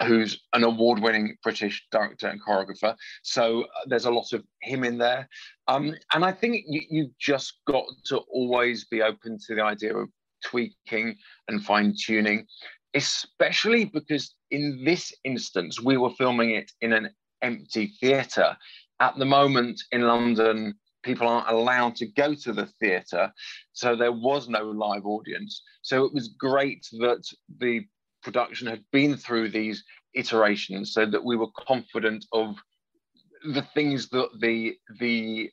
who's 0.06 0.40
an 0.52 0.64
award 0.64 1.00
winning 1.00 1.36
British 1.42 1.84
director 1.90 2.28
and 2.28 2.40
choreographer. 2.42 2.94
So 3.22 3.62
uh, 3.62 3.66
there's 3.86 4.06
a 4.06 4.10
lot 4.10 4.32
of 4.32 4.44
him 4.62 4.84
in 4.84 4.98
there. 4.98 5.28
Um, 5.66 5.94
and 6.12 6.24
I 6.24 6.32
think 6.32 6.64
you, 6.66 6.82
you 6.90 7.10
just 7.18 7.54
got 7.66 7.84
to 8.06 8.18
always 8.30 8.84
be 8.84 9.02
open 9.02 9.38
to 9.46 9.54
the 9.54 9.62
idea 9.62 9.96
of 9.96 10.08
tweaking 10.44 11.16
and 11.48 11.64
fine 11.64 11.94
tuning 12.00 12.46
especially 12.94 13.84
because 13.84 14.34
in 14.50 14.82
this 14.84 15.12
instance, 15.24 15.80
we 15.80 15.96
were 15.96 16.10
filming 16.10 16.50
it 16.50 16.70
in 16.80 16.92
an 16.92 17.10
empty 17.42 17.92
theatre. 18.00 18.56
At 19.00 19.16
the 19.18 19.24
moment 19.24 19.80
in 19.92 20.02
London, 20.02 20.74
people 21.02 21.28
aren't 21.28 21.48
allowed 21.48 21.96
to 21.96 22.06
go 22.06 22.34
to 22.34 22.52
the 22.52 22.66
theatre, 22.80 23.32
so 23.72 23.96
there 23.96 24.12
was 24.12 24.48
no 24.48 24.64
live 24.64 25.06
audience. 25.06 25.62
So 25.82 26.04
it 26.04 26.12
was 26.12 26.28
great 26.28 26.86
that 26.98 27.22
the 27.58 27.84
production 28.22 28.66
had 28.66 28.84
been 28.92 29.16
through 29.16 29.50
these 29.50 29.84
iterations 30.14 30.92
so 30.92 31.06
that 31.06 31.24
we 31.24 31.36
were 31.36 31.50
confident 31.66 32.24
of 32.32 32.56
the 33.52 33.62
things 33.74 34.08
that 34.08 34.28
the 34.40 34.76
the 34.98 35.50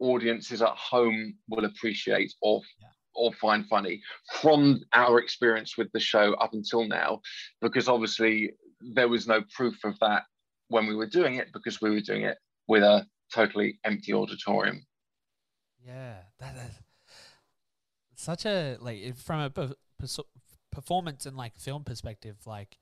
audiences 0.00 0.62
at 0.62 0.76
home 0.76 1.34
will 1.48 1.64
appreciate 1.64 2.32
or 2.42 2.60
yeah 2.80 2.88
or 3.18 3.32
find 3.34 3.66
funny 3.66 4.00
from 4.40 4.80
our 4.94 5.18
experience 5.18 5.76
with 5.76 5.90
the 5.92 6.00
show 6.00 6.34
up 6.34 6.54
until 6.54 6.86
now, 6.86 7.20
because 7.60 7.88
obviously 7.88 8.52
there 8.94 9.08
was 9.08 9.26
no 9.26 9.42
proof 9.54 9.84
of 9.84 9.98
that 9.98 10.22
when 10.68 10.86
we 10.86 10.94
were 10.94 11.06
doing 11.06 11.34
it 11.34 11.48
because 11.52 11.80
we 11.80 11.90
were 11.90 12.00
doing 12.00 12.22
it 12.22 12.38
with 12.68 12.82
a 12.82 13.06
totally 13.34 13.78
empty 13.84 14.14
auditorium. 14.14 14.84
Yeah, 15.88 16.22
that 16.38 16.54
is 16.56 16.80
such 18.16 18.46
a 18.46 18.76
like 18.80 19.16
from 19.16 19.40
a 19.40 19.68
performance 20.72 21.26
and 21.26 21.36
like 21.36 21.58
film 21.58 21.84
perspective, 21.84 22.36
like 22.46 22.76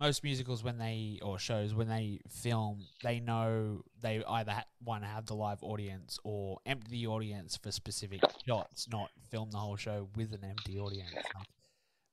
most 0.00 0.24
musicals 0.24 0.64
when 0.64 0.78
they 0.78 1.18
or 1.22 1.38
shows 1.38 1.74
when 1.74 1.88
they 1.88 2.20
film 2.30 2.86
they 3.02 3.20
know 3.20 3.82
they 4.02 4.24
either 4.28 4.52
ha- 4.52 4.64
want 4.84 5.02
to 5.04 5.08
have 5.08 5.26
the 5.26 5.34
live 5.34 5.62
audience 5.62 6.18
or 6.24 6.58
empty 6.66 6.90
the 6.90 7.06
audience 7.06 7.56
for 7.56 7.72
specific 7.72 8.20
shots 8.46 8.88
not 8.90 9.10
film 9.30 9.50
the 9.50 9.58
whole 9.58 9.76
show 9.76 10.08
with 10.16 10.32
an 10.32 10.44
empty 10.44 10.78
audience. 10.78 11.14
Like, 11.14 11.48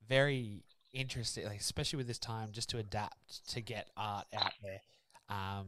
very 0.07 0.63
interesting 0.93 1.45
like, 1.45 1.59
especially 1.59 1.97
with 1.97 2.07
this 2.07 2.19
time 2.19 2.49
just 2.51 2.69
to 2.71 2.79
adapt 2.79 3.47
to 3.51 3.61
get 3.61 3.89
art 3.97 4.27
out 4.37 4.53
there. 4.63 4.81
Um 5.29 5.67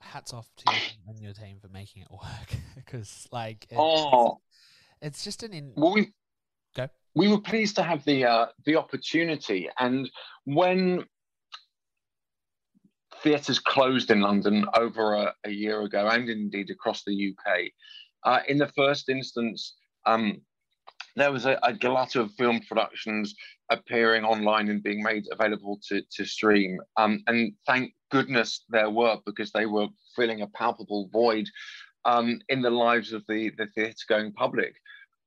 hats 0.00 0.32
off 0.32 0.48
to 0.56 0.64
you 0.72 0.80
and 1.08 1.20
your 1.20 1.32
team 1.32 1.58
for 1.60 1.68
making 1.68 2.02
it 2.02 2.10
work 2.10 2.60
because 2.74 3.28
like 3.30 3.66
it's, 3.70 3.78
oh 3.78 4.40
it's 5.00 5.22
just 5.24 5.42
an 5.42 5.52
in 5.52 5.72
well, 5.76 5.92
we 5.92 6.12
go 6.74 6.88
we 7.14 7.28
were 7.28 7.40
pleased 7.40 7.76
to 7.76 7.82
have 7.82 8.04
the 8.04 8.24
uh, 8.24 8.46
the 8.64 8.76
opportunity. 8.76 9.68
And 9.78 10.10
when 10.44 11.04
theatres 13.22 13.58
closed 13.58 14.10
in 14.10 14.20
London 14.20 14.64
over 14.74 15.14
a, 15.14 15.34
a, 15.44 15.50
year 15.50 15.82
ago, 15.82 16.08
and 16.08 16.28
indeed 16.28 16.70
across 16.70 17.02
the 17.04 17.34
UK, 17.34 17.70
uh, 18.24 18.40
in 18.48 18.58
the 18.58 18.68
first 18.68 19.08
instance, 19.08 19.74
um, 20.06 20.40
there 21.16 21.32
was 21.32 21.44
a, 21.46 21.58
a 21.62 21.72
glut 21.72 22.16
of 22.16 22.32
film 22.34 22.60
productions 22.68 23.34
appearing 23.70 24.24
online 24.24 24.68
and 24.68 24.82
being 24.82 25.02
made 25.02 25.24
available 25.32 25.80
to, 25.88 26.02
to 26.12 26.24
stream. 26.24 26.78
Um, 26.96 27.22
and 27.26 27.52
thank 27.66 27.94
goodness 28.10 28.64
there 28.68 28.90
were, 28.90 29.18
because 29.24 29.52
they 29.52 29.66
were 29.66 29.88
filling 30.16 30.42
a 30.42 30.48
palpable 30.48 31.08
void 31.12 31.46
um, 32.04 32.40
in 32.48 32.62
the 32.62 32.70
lives 32.70 33.12
of 33.12 33.24
the, 33.28 33.50
the 33.56 33.66
theatre 33.74 33.94
going 34.08 34.32
public. 34.32 34.74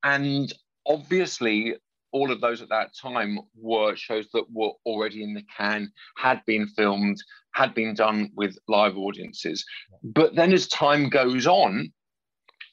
And 0.03 0.53
obviously, 0.86 1.75
all 2.12 2.32
of 2.32 2.41
those 2.41 2.62
at 2.62 2.69
that 2.69 2.91
time 3.01 3.39
were 3.56 3.95
shows 3.95 4.27
that 4.34 4.45
were 4.51 4.71
already 4.86 5.23
in 5.23 5.34
the 5.34 5.43
can, 5.58 5.91
had 6.17 6.41
been 6.45 6.67
filmed, 6.67 7.17
had 7.53 7.73
been 7.73 7.95
done 7.95 8.29
with 8.36 8.58
live 8.67 8.97
audiences. 8.97 9.65
But 10.03 10.36
then 10.36 10.53
as 10.53 10.67
time 10.67 11.10
goes 11.10 11.47
on, 11.47 11.91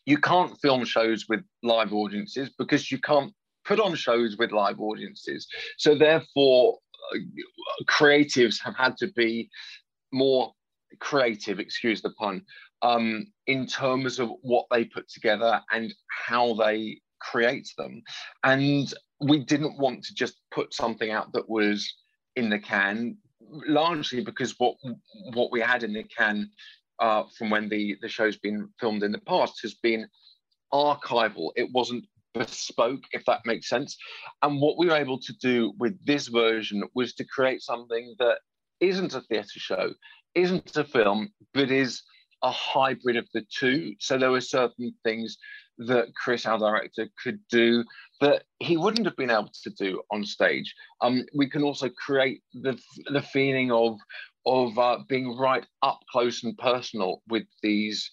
you 0.05 0.19
can't 0.19 0.59
film 0.61 0.85
shows 0.85 1.27
with 1.29 1.41
live 1.63 1.93
audiences 1.93 2.51
because 2.59 2.91
you 2.91 2.99
can't 2.99 3.33
put 3.65 3.81
on 3.81 3.95
shows 3.95 4.37
with 4.39 4.53
live 4.53 4.81
audiences. 4.81 5.47
So 5.79 5.95
therefore, 5.95 6.79
uh, 7.15 7.19
creatives 7.89 8.57
have 8.63 8.77
had 8.77 8.97
to 8.99 9.09
be 9.13 9.49
more 10.13 10.53
creative, 10.99 11.61
excuse 11.61 12.03
the 12.03 12.11
pun, 12.11 12.43
um, 12.83 13.27
in 13.47 13.67
terms 13.67 14.19
of 14.19 14.31
what 14.43 14.67
they 14.71 14.85
put 14.85 15.09
together 15.09 15.61
and 15.71 15.93
how 16.27 16.55
they 16.55 17.01
create 17.21 17.69
them. 17.77 18.03
And 18.45 18.93
we 19.21 19.45
didn't 19.45 19.79
want 19.79 20.05
to 20.05 20.15
just 20.15 20.37
put 20.51 20.75
something 20.75 21.11
out 21.11 21.33
that 21.33 21.49
was 21.49 21.93
in 22.37 22.51
the 22.51 22.59
can, 22.59 23.17
largely 23.69 24.23
because 24.23 24.55
what 24.59 24.77
what 25.35 25.51
we 25.53 25.61
had 25.61 25.83
in 25.83 25.93
the 25.93 26.05
can 26.05 26.49
uh, 27.01 27.25
from 27.37 27.51
when 27.51 27.69
the 27.69 27.97
the 28.01 28.09
show's 28.09 28.37
been 28.39 28.69
filmed 28.79 29.03
in 29.03 29.13
the 29.13 29.19
past 29.19 29.61
has 29.63 29.75
been 29.75 30.07
archival. 30.73 31.51
It 31.57 31.69
wasn't 31.73 32.05
bespoke, 32.35 33.03
if 33.13 33.25
that 33.27 33.41
makes 33.45 33.69
sense. 33.69 33.97
And 34.43 34.61
what 34.61 34.79
we 34.79 34.87
were 34.87 34.97
able 34.97 35.21
to 35.21 35.33
do 35.41 35.73
with 35.79 35.95
this 36.05 36.29
version 36.29 36.85
was 36.95 37.15
to 37.15 37.25
create 37.25 37.63
something 37.63 38.15
that 38.19 38.39
isn't 38.81 39.15
a 39.15 39.21
theatre 39.23 39.61
show, 39.61 39.93
isn't 40.35 40.77
a 40.77 40.85
film, 40.85 41.31
but 41.53 41.71
is 41.71 42.03
a 42.43 42.51
hybrid 42.51 43.17
of 43.17 43.29
the 43.35 43.45
two. 43.55 43.95
So 43.99 44.17
there 44.17 44.31
were 44.31 44.41
certain 44.41 44.95
things 45.05 45.37
that 45.79 46.15
Chris, 46.15 46.47
our 46.47 46.59
director, 46.59 47.09
could 47.23 47.41
do 47.51 47.85
that 48.21 48.45
he 48.59 48.77
wouldn't 48.77 49.07
have 49.07 49.17
been 49.17 49.31
able 49.31 49.51
to 49.63 49.71
do 49.71 50.03
on 50.11 50.25
stage. 50.25 50.75
Um, 51.01 51.25
we 51.35 51.49
can 51.49 51.63
also 51.63 51.89
create 51.89 52.43
the 52.53 52.79
the 53.13 53.23
feeling 53.23 53.71
of 53.73 53.99
of 54.47 54.79
uh, 54.79 54.99
being 55.09 55.37
right 55.37 55.67
up 55.83 56.01
close 56.11 56.45
and 56.45 56.57
personal 56.57 57.23
with 57.29 57.45
these 57.63 58.11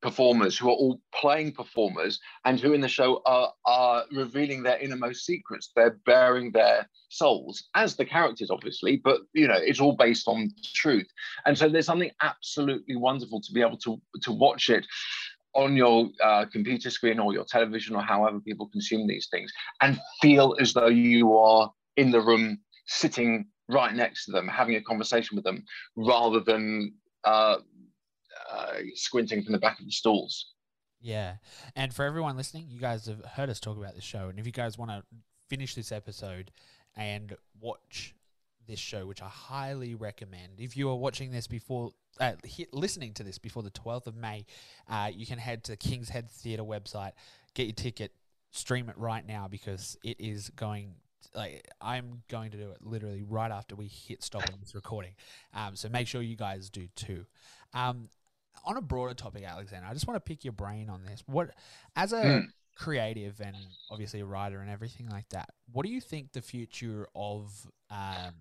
performers 0.00 0.56
who 0.56 0.68
are 0.68 0.74
all 0.74 1.00
playing 1.14 1.52
performers 1.52 2.20
and 2.44 2.60
who 2.60 2.72
in 2.72 2.80
the 2.80 2.88
show 2.88 3.20
are, 3.26 3.52
are 3.66 4.04
revealing 4.12 4.62
their 4.62 4.78
innermost 4.78 5.24
secrets. 5.24 5.70
They're 5.74 5.98
baring 6.06 6.52
their 6.52 6.88
souls 7.10 7.64
as 7.74 7.96
the 7.96 8.04
characters 8.04 8.50
obviously 8.50 9.00
but 9.02 9.22
you 9.32 9.48
know 9.48 9.56
it's 9.56 9.80
all 9.80 9.96
based 9.96 10.28
on 10.28 10.50
truth. 10.74 11.08
And 11.46 11.56
so 11.56 11.68
there's 11.68 11.86
something 11.86 12.10
absolutely 12.22 12.96
wonderful 12.96 13.40
to 13.40 13.52
be 13.52 13.60
able 13.60 13.78
to 13.78 14.00
to 14.22 14.32
watch 14.32 14.70
it 14.70 14.86
on 15.54 15.76
your 15.76 16.08
uh, 16.22 16.44
computer 16.44 16.90
screen 16.90 17.18
or 17.18 17.32
your 17.32 17.44
television 17.44 17.96
or 17.96 18.02
however 18.02 18.38
people 18.40 18.68
consume 18.68 19.06
these 19.06 19.28
things 19.30 19.52
and 19.80 19.98
feel 20.20 20.54
as 20.60 20.72
though 20.72 20.88
you 20.88 21.36
are 21.36 21.72
in 21.96 22.10
the 22.10 22.20
room 22.20 22.58
sitting 22.86 23.46
right 23.68 23.94
next 23.94 24.26
to 24.26 24.32
them 24.32 24.46
having 24.46 24.76
a 24.76 24.82
conversation 24.82 25.34
with 25.36 25.44
them 25.44 25.64
rather 25.96 26.40
than 26.40 26.92
uh, 27.24 27.56
uh, 28.50 28.74
squinting 28.94 29.42
from 29.42 29.52
the 29.52 29.58
back 29.58 29.78
of 29.78 29.86
the 29.86 29.92
stalls 29.92 30.52
yeah 31.00 31.34
and 31.76 31.94
for 31.94 32.04
everyone 32.04 32.36
listening 32.36 32.66
you 32.68 32.80
guys 32.80 33.06
have 33.06 33.24
heard 33.24 33.48
us 33.48 33.60
talk 33.60 33.76
about 33.76 33.94
this 33.94 34.04
show 34.04 34.28
and 34.28 34.38
if 34.38 34.46
you 34.46 34.52
guys 34.52 34.76
want 34.76 34.90
to 34.90 35.02
finish 35.48 35.74
this 35.74 35.92
episode 35.92 36.50
and 36.96 37.34
watch 37.60 38.14
this 38.68 38.78
show, 38.78 39.06
which 39.06 39.22
I 39.22 39.28
highly 39.28 39.96
recommend. 39.96 40.58
If 40.58 40.76
you 40.76 40.90
are 40.90 40.96
watching 40.96 41.32
this 41.32 41.48
before, 41.48 41.92
uh, 42.20 42.32
listening 42.72 43.14
to 43.14 43.24
this 43.24 43.38
before 43.38 43.64
the 43.64 43.70
12th 43.70 44.06
of 44.06 44.16
May, 44.16 44.44
uh, 44.88 45.10
you 45.12 45.26
can 45.26 45.38
head 45.38 45.64
to 45.64 45.72
the 45.72 45.76
King's 45.76 46.10
Head 46.10 46.30
Theatre 46.30 46.62
website, 46.62 47.12
get 47.54 47.66
your 47.66 47.74
ticket, 47.74 48.12
stream 48.52 48.88
it 48.88 48.96
right 48.96 49.26
now 49.26 49.48
because 49.48 49.96
it 50.04 50.20
is 50.20 50.50
going. 50.50 50.94
Like 51.34 51.68
I'm 51.80 52.22
going 52.28 52.52
to 52.52 52.56
do 52.56 52.70
it 52.70 52.78
literally 52.80 53.22
right 53.22 53.50
after 53.50 53.74
we 53.74 53.86
hit 53.86 54.22
stop 54.22 54.44
on 54.50 54.60
this 54.60 54.74
recording, 54.74 55.12
um, 55.52 55.76
so 55.76 55.88
make 55.88 56.06
sure 56.06 56.22
you 56.22 56.36
guys 56.36 56.70
do 56.70 56.88
too. 56.96 57.26
Um, 57.74 58.08
on 58.64 58.76
a 58.76 58.80
broader 58.80 59.14
topic, 59.14 59.44
Alexander, 59.44 59.86
I 59.88 59.94
just 59.94 60.06
want 60.06 60.16
to 60.16 60.20
pick 60.20 60.44
your 60.44 60.52
brain 60.52 60.88
on 60.88 61.04
this. 61.04 61.22
What, 61.26 61.50
as 61.96 62.12
a 62.12 62.22
mm. 62.22 62.46
creative 62.76 63.40
and 63.40 63.56
obviously 63.90 64.20
a 64.20 64.26
writer 64.26 64.60
and 64.60 64.70
everything 64.70 65.08
like 65.08 65.28
that, 65.30 65.50
what 65.72 65.84
do 65.84 65.92
you 65.92 66.00
think 66.00 66.32
the 66.32 66.42
future 66.42 67.08
of 67.14 67.66
um, 67.90 68.34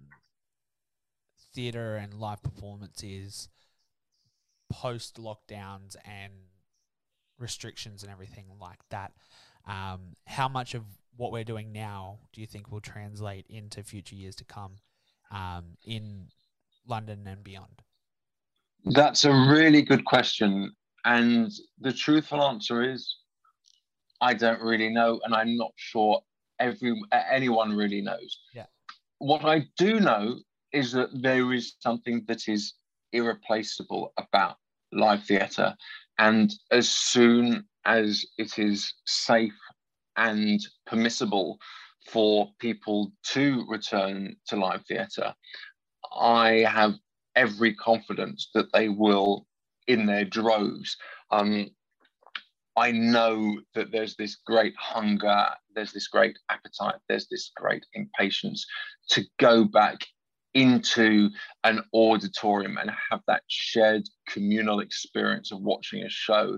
theatre 1.53 1.95
and 1.95 2.13
live 2.13 2.43
performances 2.43 3.49
post 4.69 5.15
lockdowns 5.17 5.95
and 6.05 6.33
restrictions 7.39 8.03
and 8.03 8.11
everything 8.11 8.45
like 8.59 8.79
that. 8.89 9.13
Um, 9.67 10.15
how 10.25 10.47
much 10.47 10.75
of 10.75 10.83
what 11.15 11.31
we're 11.31 11.43
doing 11.43 11.71
now 11.71 12.19
do 12.33 12.41
you 12.41 12.47
think 12.47 12.71
will 12.71 12.81
translate 12.81 13.45
into 13.49 13.83
future 13.83 14.15
years 14.15 14.35
to 14.35 14.45
come 14.45 14.73
um, 15.31 15.77
in 15.83 16.27
London 16.87 17.25
and 17.27 17.43
beyond? 17.43 17.81
That's 18.89 19.25
a 19.25 19.31
really 19.31 19.81
good 19.81 20.05
question. 20.05 20.71
And 21.05 21.51
the 21.79 21.91
truthful 21.91 22.41
answer 22.41 22.89
is 22.89 23.15
I 24.21 24.33
don't 24.33 24.61
really 24.61 24.89
know. 24.89 25.19
And 25.23 25.33
I'm 25.33 25.57
not 25.57 25.71
sure 25.75 26.21
every 26.59 26.99
anyone 27.11 27.75
really 27.75 28.01
knows. 28.01 28.39
Yeah. 28.53 28.65
What 29.19 29.45
I 29.45 29.67
do 29.77 29.99
know 29.99 30.39
is 30.73 30.91
that 30.93 31.09
there 31.21 31.53
is 31.53 31.75
something 31.79 32.23
that 32.27 32.47
is 32.47 32.73
irreplaceable 33.13 34.13
about 34.17 34.57
live 34.91 35.23
theatre. 35.23 35.75
And 36.17 36.53
as 36.71 36.89
soon 36.89 37.65
as 37.85 38.25
it 38.37 38.57
is 38.57 38.93
safe 39.05 39.57
and 40.17 40.59
permissible 40.85 41.57
for 42.09 42.49
people 42.59 43.11
to 43.31 43.65
return 43.67 44.35
to 44.47 44.55
live 44.55 44.83
theatre, 44.87 45.33
I 46.15 46.65
have 46.67 46.93
every 47.37 47.73
confidence 47.75 48.49
that 48.53 48.73
they 48.73 48.89
will 48.89 49.45
in 49.87 50.05
their 50.05 50.25
droves. 50.25 50.97
Um, 51.31 51.69
I 52.75 52.91
know 52.91 53.59
that 53.73 53.91
there's 53.91 54.15
this 54.15 54.37
great 54.45 54.75
hunger, 54.77 55.45
there's 55.73 55.93
this 55.93 56.07
great 56.07 56.37
appetite, 56.49 56.99
there's 57.07 57.27
this 57.29 57.51
great 57.55 57.85
impatience 57.93 58.65
to 59.11 59.23
go 59.39 59.63
back 59.63 60.05
into 60.53 61.29
an 61.63 61.81
auditorium 61.93 62.77
and 62.77 62.91
have 63.11 63.21
that 63.27 63.43
shared 63.47 64.03
communal 64.27 64.79
experience 64.79 65.51
of 65.51 65.61
watching 65.61 66.03
a 66.03 66.09
show 66.09 66.57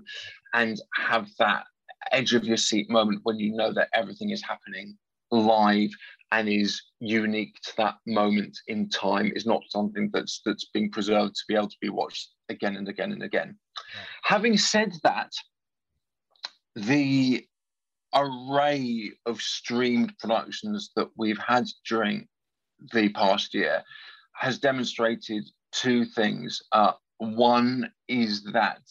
and 0.54 0.82
have 0.96 1.28
that 1.38 1.66
edge 2.12 2.34
of 2.34 2.46
your 2.46 2.58
seat 2.58 2.90
moment 2.90 3.20
when 3.24 3.38
you 3.38 3.54
know 3.54 3.74
that 3.74 3.90
everything 3.94 4.30
is 4.30 4.42
happening 4.42 4.98
live 5.32 5.92
and 6.32 6.48
is 6.48 6.82
unique 7.00 7.60
to 7.64 7.72
that 7.78 7.96
moment 8.06 8.58
in 8.68 8.90
time 8.90 9.32
is 9.36 9.46
not 9.46 9.62
something 9.70 10.10
that's 10.14 10.42
that's 10.46 10.66
being 10.74 10.92
preserved 10.92 11.36
to 11.36 11.44
be 11.48 11.56
able 11.56 11.70
to 11.70 11.78
be 11.82 11.90
watched 11.90 12.30
again 12.50 12.76
and 12.76 12.88
again 12.88 13.12
and 13.12 13.24
again. 13.24 13.58
Yeah. 13.76 14.02
Having 14.24 14.58
said 14.58 14.94
that, 15.04 15.32
the 16.76 17.46
array 18.14 19.12
of 19.26 19.42
streamed 19.42 20.18
productions 20.20 20.92
that 20.96 21.10
we've 21.18 21.40
had 21.40 21.66
during 21.88 22.28
the 22.94 23.10
past 23.10 23.54
year 23.54 23.84
has 24.34 24.60
demonstrated 24.60 25.44
two 25.72 26.06
things. 26.06 26.62
Uh, 26.72 26.94
one 27.18 27.92
is 28.08 28.44
that 28.54 28.82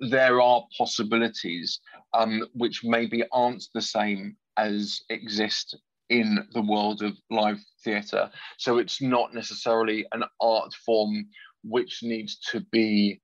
there 0.00 0.40
are 0.40 0.64
possibilities 0.76 1.80
um, 2.12 2.46
which 2.54 2.82
maybe 2.84 3.24
aren't 3.32 3.64
the 3.74 3.80
same 3.80 4.36
as 4.56 5.00
exist 5.08 5.76
in 6.12 6.46
the 6.52 6.62
world 6.62 7.02
of 7.02 7.12
live 7.30 7.58
theatre. 7.82 8.30
So 8.58 8.78
it's 8.78 9.00
not 9.00 9.34
necessarily 9.34 10.06
an 10.12 10.24
art 10.40 10.72
form 10.84 11.26
which 11.64 12.00
needs 12.02 12.38
to 12.50 12.60
be 12.70 13.20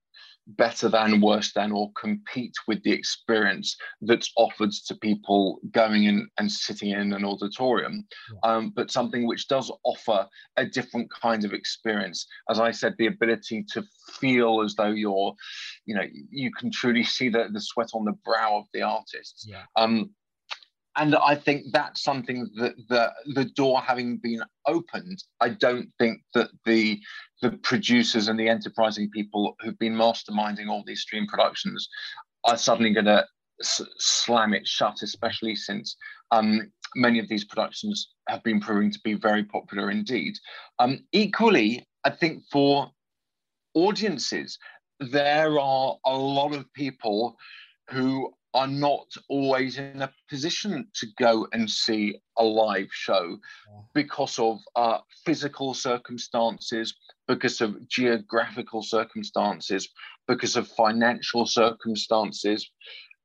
better 0.56 0.88
than, 0.88 1.20
worse 1.20 1.52
than, 1.52 1.72
or 1.72 1.92
compete 1.92 2.54
with 2.66 2.82
the 2.82 2.92
experience 2.92 3.76
that's 4.00 4.32
offered 4.36 4.72
to 4.86 4.94
people 4.96 5.58
going 5.72 6.04
in 6.04 6.26
and 6.38 6.50
sitting 6.50 6.90
in 6.90 7.12
an 7.12 7.24
auditorium, 7.24 8.06
um, 8.44 8.72
but 8.74 8.90
something 8.90 9.26
which 9.26 9.46
does 9.48 9.70
offer 9.84 10.26
a 10.56 10.64
different 10.64 11.10
kind 11.10 11.44
of 11.44 11.52
experience. 11.52 12.26
As 12.48 12.58
I 12.58 12.70
said, 12.70 12.94
the 12.96 13.08
ability 13.08 13.66
to 13.74 13.84
feel 14.18 14.62
as 14.62 14.74
though 14.74 14.88
you're, 14.88 15.34
you 15.84 15.94
know, 15.94 16.06
you 16.30 16.50
can 16.58 16.70
truly 16.70 17.04
see 17.04 17.28
the, 17.28 17.48
the 17.52 17.60
sweat 17.60 17.90
on 17.92 18.06
the 18.06 18.16
brow 18.24 18.56
of 18.56 18.64
the 18.72 18.80
artists. 18.80 19.46
Yeah. 19.46 19.64
Um, 19.76 20.10
and 20.98 21.14
I 21.14 21.36
think 21.36 21.66
that's 21.72 22.02
something 22.02 22.50
that 22.56 22.74
the 22.88 23.12
the 23.34 23.44
door 23.44 23.80
having 23.80 24.18
been 24.18 24.42
opened, 24.66 25.22
I 25.40 25.50
don't 25.50 25.88
think 25.98 26.20
that 26.34 26.50
the 26.64 27.00
the 27.40 27.52
producers 27.52 28.28
and 28.28 28.38
the 28.38 28.48
enterprising 28.48 29.08
people 29.10 29.56
who've 29.60 29.78
been 29.78 29.94
masterminding 29.94 30.68
all 30.68 30.82
these 30.84 31.02
stream 31.02 31.26
productions 31.26 31.88
are 32.44 32.58
suddenly 32.58 32.92
going 32.92 33.06
to 33.06 33.24
s- 33.60 33.80
slam 33.98 34.52
it 34.52 34.66
shut, 34.66 35.02
especially 35.02 35.54
since 35.54 35.96
um, 36.32 36.70
many 36.96 37.20
of 37.20 37.28
these 37.28 37.44
productions 37.44 38.08
have 38.28 38.42
been 38.42 38.60
proving 38.60 38.90
to 38.90 39.00
be 39.04 39.14
very 39.14 39.44
popular 39.44 39.90
indeed. 39.90 40.34
Um, 40.80 41.04
equally, 41.12 41.86
I 42.04 42.10
think 42.10 42.42
for 42.50 42.90
audiences, 43.74 44.58
there 44.98 45.58
are 45.60 45.96
a 46.04 46.16
lot 46.16 46.54
of 46.54 46.72
people 46.72 47.36
who 47.90 48.32
are 48.58 48.66
not 48.66 49.06
always 49.28 49.78
in 49.78 50.02
a 50.02 50.12
position 50.28 50.84
to 50.92 51.06
go 51.16 51.46
and 51.52 51.70
see 51.70 52.20
a 52.38 52.42
live 52.42 52.88
show 52.90 53.38
because 53.94 54.36
of 54.40 54.58
uh, 54.74 54.98
physical 55.24 55.74
circumstances, 55.74 56.92
because 57.28 57.60
of 57.60 57.88
geographical 57.88 58.82
circumstances, 58.82 59.88
because 60.26 60.56
of 60.56 60.66
financial 60.66 61.46
circumstances. 61.46 62.68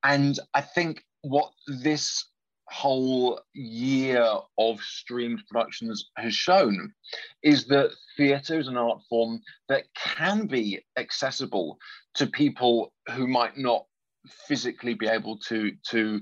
And 0.04 0.38
I 0.54 0.62
think 0.62 1.04
what 1.24 1.52
this 1.68 2.24
whole 2.68 3.42
year 3.56 4.24
of 4.60 4.80
streamed 4.82 5.42
productions 5.50 6.12
has 6.16 6.36
shown 6.36 6.94
is 7.42 7.66
that 7.66 7.90
theatre 8.18 8.60
is 8.60 8.68
an 8.68 8.78
art 8.78 9.02
form 9.10 9.42
that 9.68 9.86
can 9.96 10.46
be 10.46 10.80
accessible 10.96 11.80
to 12.14 12.28
people 12.28 12.94
who 13.16 13.26
might 13.26 13.58
not 13.58 13.88
physically 14.28 14.94
be 14.94 15.08
able 15.08 15.38
to 15.38 15.72
to 15.90 16.22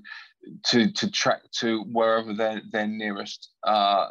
to 0.65 0.91
to 0.91 1.11
track 1.11 1.41
to 1.59 1.83
wherever 1.91 2.33
their 2.33 2.61
their 2.71 2.87
nearest 2.87 3.49
uh, 3.65 4.07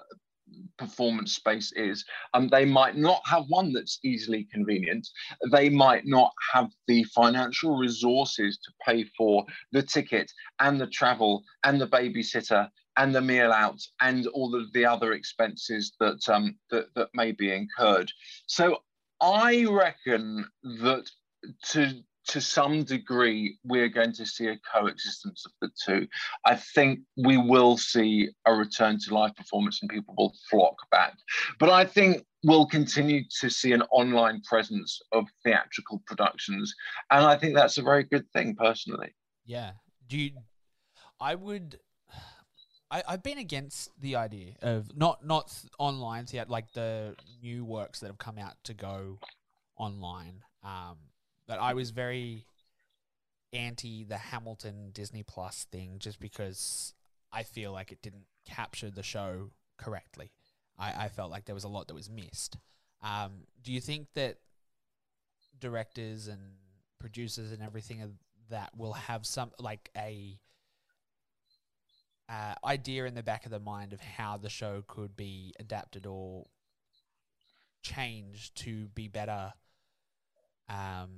performance 0.78 1.34
space 1.34 1.72
is. 1.76 2.04
And 2.34 2.50
they 2.50 2.64
might 2.64 2.96
not 2.96 3.22
have 3.26 3.44
one 3.48 3.72
that's 3.72 3.98
easily 4.04 4.48
convenient. 4.52 5.06
They 5.50 5.68
might 5.68 6.06
not 6.06 6.32
have 6.52 6.70
the 6.86 7.04
financial 7.04 7.76
resources 7.76 8.58
to 8.58 8.72
pay 8.84 9.04
for 9.16 9.44
the 9.72 9.82
ticket 9.82 10.30
and 10.58 10.80
the 10.80 10.88
travel 10.88 11.42
and 11.64 11.80
the 11.80 11.86
babysitter 11.86 12.68
and 12.96 13.14
the 13.14 13.20
meal 13.20 13.52
out 13.52 13.80
and 14.00 14.26
all 14.28 14.54
of 14.54 14.72
the 14.72 14.84
other 14.84 15.12
expenses 15.12 15.92
that 16.00 16.20
um, 16.28 16.56
that, 16.70 16.86
that 16.94 17.08
may 17.14 17.32
be 17.32 17.52
incurred. 17.52 18.10
So 18.46 18.78
I 19.20 19.64
reckon 19.66 20.46
that 20.62 21.08
to 21.70 22.02
to 22.28 22.40
some 22.40 22.84
degree, 22.84 23.58
we're 23.64 23.88
going 23.88 24.12
to 24.12 24.26
see 24.26 24.46
a 24.46 24.58
coexistence 24.72 25.44
of 25.46 25.52
the 25.60 25.70
two. 25.84 26.06
I 26.44 26.56
think 26.56 27.00
we 27.16 27.36
will 27.36 27.76
see 27.76 28.28
a 28.46 28.54
return 28.54 28.98
to 29.06 29.14
live 29.14 29.34
performance 29.36 29.80
and 29.80 29.90
people 29.90 30.14
will 30.16 30.34
flock 30.50 30.76
back. 30.90 31.14
But 31.58 31.70
I 31.70 31.84
think 31.84 32.24
we'll 32.44 32.66
continue 32.66 33.22
to 33.40 33.50
see 33.50 33.72
an 33.72 33.82
online 33.90 34.42
presence 34.42 35.00
of 35.12 35.26
theatrical 35.44 36.02
productions. 36.06 36.74
And 37.10 37.24
I 37.24 37.36
think 37.36 37.54
that's 37.54 37.78
a 37.78 37.82
very 37.82 38.04
good 38.04 38.30
thing, 38.32 38.54
personally. 38.54 39.14
Yeah. 39.44 39.72
Do 40.08 40.18
you, 40.18 40.32
I 41.20 41.34
would. 41.34 41.78
I, 42.92 43.04
I've 43.06 43.22
been 43.22 43.38
against 43.38 43.90
the 44.00 44.16
idea 44.16 44.54
of 44.62 44.96
not 44.96 45.24
not 45.24 45.56
online 45.78 46.26
theater 46.26 46.50
like 46.50 46.72
the 46.72 47.14
new 47.40 47.64
works 47.64 48.00
that 48.00 48.08
have 48.08 48.18
come 48.18 48.36
out 48.36 48.54
to 48.64 48.74
go 48.74 49.20
online. 49.76 50.42
Um, 50.64 50.96
but 51.50 51.58
I 51.58 51.74
was 51.74 51.90
very 51.90 52.46
anti 53.52 54.04
the 54.04 54.16
Hamilton 54.16 54.90
Disney 54.92 55.24
Plus 55.24 55.66
thing 55.72 55.96
just 55.98 56.20
because 56.20 56.94
I 57.32 57.42
feel 57.42 57.72
like 57.72 57.90
it 57.90 58.00
didn't 58.02 58.26
capture 58.46 58.88
the 58.88 59.02
show 59.02 59.50
correctly. 59.76 60.30
I, 60.78 61.06
I 61.06 61.08
felt 61.08 61.32
like 61.32 61.46
there 61.46 61.54
was 61.56 61.64
a 61.64 61.68
lot 61.68 61.88
that 61.88 61.94
was 61.94 62.08
missed. 62.08 62.56
Um, 63.02 63.48
do 63.64 63.72
you 63.72 63.80
think 63.80 64.06
that 64.14 64.36
directors 65.58 66.28
and 66.28 66.38
producers 67.00 67.50
and 67.50 67.60
everything 67.62 68.00
of 68.00 68.12
that 68.50 68.70
will 68.76 68.92
have 68.92 69.26
some 69.26 69.50
like 69.58 69.90
a 69.96 70.38
uh, 72.28 72.54
idea 72.64 73.06
in 73.06 73.16
the 73.16 73.24
back 73.24 73.44
of 73.44 73.50
the 73.50 73.58
mind 73.58 73.92
of 73.92 74.00
how 74.00 74.36
the 74.36 74.48
show 74.48 74.84
could 74.86 75.16
be 75.16 75.52
adapted 75.58 76.06
or 76.06 76.46
changed 77.82 78.54
to 78.54 78.86
be 78.94 79.08
better 79.08 79.52
um, 80.70 81.08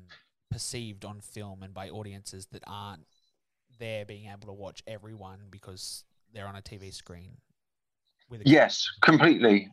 perceived 0.52 1.04
on 1.04 1.20
film 1.20 1.62
and 1.62 1.74
by 1.74 1.88
audiences 1.88 2.46
that 2.52 2.62
aren't 2.66 3.06
there 3.78 4.04
being 4.04 4.26
able 4.26 4.46
to 4.46 4.52
watch 4.52 4.82
everyone 4.86 5.40
because 5.50 6.04
they're 6.32 6.46
on 6.46 6.56
a 6.56 6.62
TV 6.62 6.92
screen. 6.92 7.38
A 8.32 8.36
yes, 8.44 8.88
completely. 9.02 9.70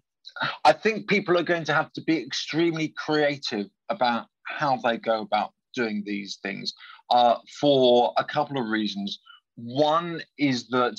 I 0.66 0.74
think 0.74 1.08
people 1.08 1.38
are 1.38 1.44
going 1.44 1.64
to 1.66 1.74
have 1.74 1.94
to 1.94 2.02
be 2.02 2.18
extremely 2.18 2.94
creative 2.98 3.68
about 3.90 4.28
how 4.44 4.78
they 4.78 4.98
go 4.98 5.22
about 5.22 5.54
doing 5.74 6.04
these 6.06 6.40
things 6.42 6.74
uh, 7.10 7.36
for 7.60 8.14
a 8.18 8.24
couple 8.24 8.60
of 8.60 8.68
reasons. 8.68 9.20
One 9.56 10.22
is 10.38 10.68
that 10.70 10.98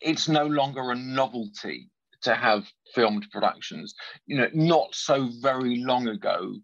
it's 0.00 0.28
no 0.28 0.46
longer 0.46 0.90
a 0.90 0.94
novelty 0.94 1.90
to 2.22 2.34
have 2.34 2.66
filmed 2.94 3.26
productions. 3.32 3.94
You 4.26 4.38
know, 4.38 4.48
not 4.52 4.94
so 4.94 5.30
very 5.40 5.76
long 5.76 6.08
ago, 6.08 6.54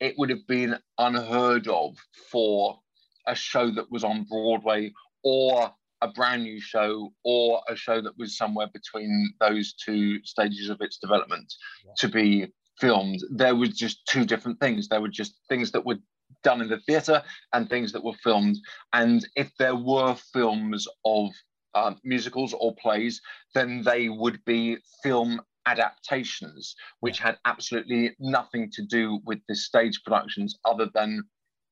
it 0.00 0.14
would 0.18 0.30
have 0.30 0.46
been 0.46 0.78
unheard 0.98 1.68
of 1.68 1.96
for 2.30 2.78
a 3.26 3.34
show 3.34 3.70
that 3.70 3.90
was 3.90 4.02
on 4.02 4.24
Broadway 4.24 4.92
or 5.22 5.70
a 6.02 6.08
brand 6.08 6.42
new 6.42 6.60
show 6.60 7.12
or 7.24 7.60
a 7.68 7.76
show 7.76 8.00
that 8.00 8.16
was 8.18 8.36
somewhere 8.36 8.68
between 8.72 9.32
those 9.40 9.74
two 9.74 10.22
stages 10.24 10.70
of 10.70 10.80
its 10.80 10.98
development 10.98 11.52
yeah. 11.84 11.92
to 11.98 12.08
be 12.08 12.52
filmed. 12.80 13.20
There 13.30 13.54
were 13.54 13.66
just 13.66 14.06
two 14.06 14.24
different 14.24 14.58
things. 14.60 14.88
There 14.88 15.02
were 15.02 15.08
just 15.08 15.34
things 15.48 15.70
that 15.72 15.84
were 15.84 15.98
done 16.42 16.62
in 16.62 16.68
the 16.68 16.80
theatre 16.80 17.22
and 17.52 17.68
things 17.68 17.92
that 17.92 18.02
were 18.02 18.14
filmed. 18.24 18.56
And 18.94 19.26
if 19.36 19.50
there 19.58 19.76
were 19.76 20.14
films 20.32 20.86
of 21.04 21.30
um, 21.74 21.98
musicals 22.02 22.54
or 22.54 22.74
plays, 22.76 23.20
then 23.54 23.82
they 23.82 24.08
would 24.08 24.42
be 24.44 24.78
film 25.02 25.40
adaptations, 25.70 26.74
which 27.00 27.18
had 27.18 27.36
absolutely 27.44 28.02
nothing 28.18 28.70
to 28.72 28.82
do 28.82 29.20
with 29.24 29.38
the 29.48 29.54
stage 29.54 29.96
productions 30.04 30.58
other 30.64 30.88
than 30.94 31.22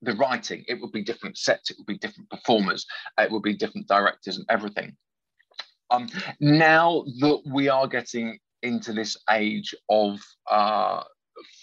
the 0.03 0.15
writing. 0.15 0.65
It 0.69 0.81
would 0.81 0.93
be 0.93 1.03
different 1.03 1.37
sets, 1.37 1.71
it 1.71 1.77
would 1.79 1.87
be 1.95 1.99
different 1.99 2.31
performers, 2.31 2.87
it 3.19 3.31
would 3.31 3.43
be 3.43 3.57
different 3.57 3.89
directors 3.89 4.37
and 4.37 4.47
everything. 4.49 4.97
Um, 5.91 6.09
now 6.41 7.05
that 7.21 7.41
we 7.47 7.69
are 7.69 7.89
getting 7.89 8.39
into 8.63 8.93
this 8.93 9.17
age 9.31 9.75
of 9.89 10.21
uh, 10.51 11.03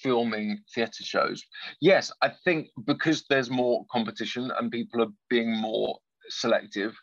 filming 0.01 0.59
theatre 0.73 1.03
shows, 1.03 1.43
yes, 1.79 2.11
I 2.21 2.31
think 2.43 2.67
because 2.85 3.23
there's 3.29 3.49
more 3.49 3.85
competition 3.91 4.51
and 4.57 4.71
people 4.71 5.03
are 5.03 5.13
being 5.29 5.55
more 5.55 5.99
selective, 6.29 6.93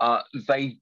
uh, 0.00 0.20
they 0.46 0.78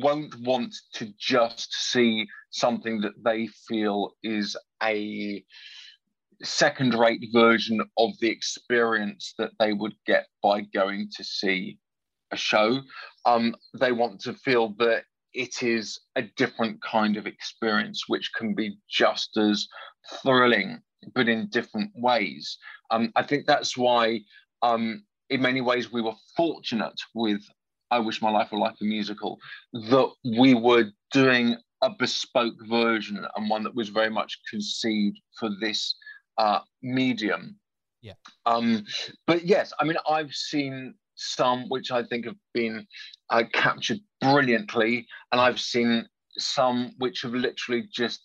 won't 0.00 0.34
want 0.40 0.74
to 0.94 1.12
just 1.18 1.72
see 1.72 2.26
something 2.50 3.00
that 3.00 3.22
they 3.24 3.48
feel 3.68 4.12
is 4.22 4.56
a 4.82 5.44
second 6.42 6.94
rate 6.94 7.24
version 7.32 7.80
of 7.98 8.10
the 8.20 8.28
experience 8.28 9.34
that 9.38 9.52
they 9.58 9.72
would 9.72 9.94
get 10.06 10.26
by 10.42 10.62
going 10.74 11.08
to 11.16 11.24
see 11.24 11.78
a 12.32 12.36
show. 12.36 12.80
Um, 13.24 13.54
they 13.78 13.92
want 13.92 14.20
to 14.22 14.34
feel 14.34 14.74
that 14.78 15.04
it 15.34 15.62
is 15.62 16.00
a 16.16 16.22
different 16.36 16.82
kind 16.82 17.16
of 17.16 17.26
experience, 17.26 18.04
which 18.08 18.30
can 18.36 18.54
be 18.54 18.76
just 18.90 19.36
as 19.36 19.66
thrilling, 20.22 20.80
but 21.14 21.28
in 21.28 21.48
different 21.48 21.90
ways. 21.94 22.58
Um, 22.90 23.12
I 23.16 23.22
think 23.22 23.46
that's 23.46 23.76
why, 23.76 24.20
um, 24.62 25.04
in 25.30 25.40
many 25.40 25.60
ways, 25.60 25.92
we 25.92 26.02
were 26.02 26.14
fortunate 26.36 27.00
with 27.14 27.40
I 27.92 27.98
Wish 27.98 28.22
My 28.22 28.30
Life 28.30 28.50
Were 28.50 28.58
Like 28.58 28.74
a 28.80 28.84
Musical, 28.84 29.38
that 29.74 30.10
we 30.24 30.54
were 30.54 30.86
doing 31.12 31.56
a 31.82 31.90
bespoke 31.90 32.54
version 32.68 33.24
and 33.36 33.50
one 33.50 33.62
that 33.64 33.74
was 33.74 33.90
very 33.90 34.08
much 34.08 34.38
conceived 34.48 35.20
for 35.38 35.50
this 35.60 35.94
uh, 36.38 36.60
medium. 36.82 37.56
Yeah. 38.00 38.14
Um, 38.46 38.86
but 39.26 39.44
yes, 39.44 39.74
I 39.78 39.84
mean, 39.84 39.98
I've 40.08 40.32
seen 40.32 40.94
some 41.16 41.66
which 41.68 41.90
I 41.90 42.02
think 42.02 42.24
have 42.24 42.36
been 42.54 42.86
uh, 43.28 43.44
captured 43.52 44.00
brilliantly, 44.22 45.06
and 45.30 45.40
I've 45.40 45.60
seen 45.60 46.06
some 46.38 46.92
which 46.96 47.20
have 47.22 47.34
literally 47.34 47.84
just 47.92 48.22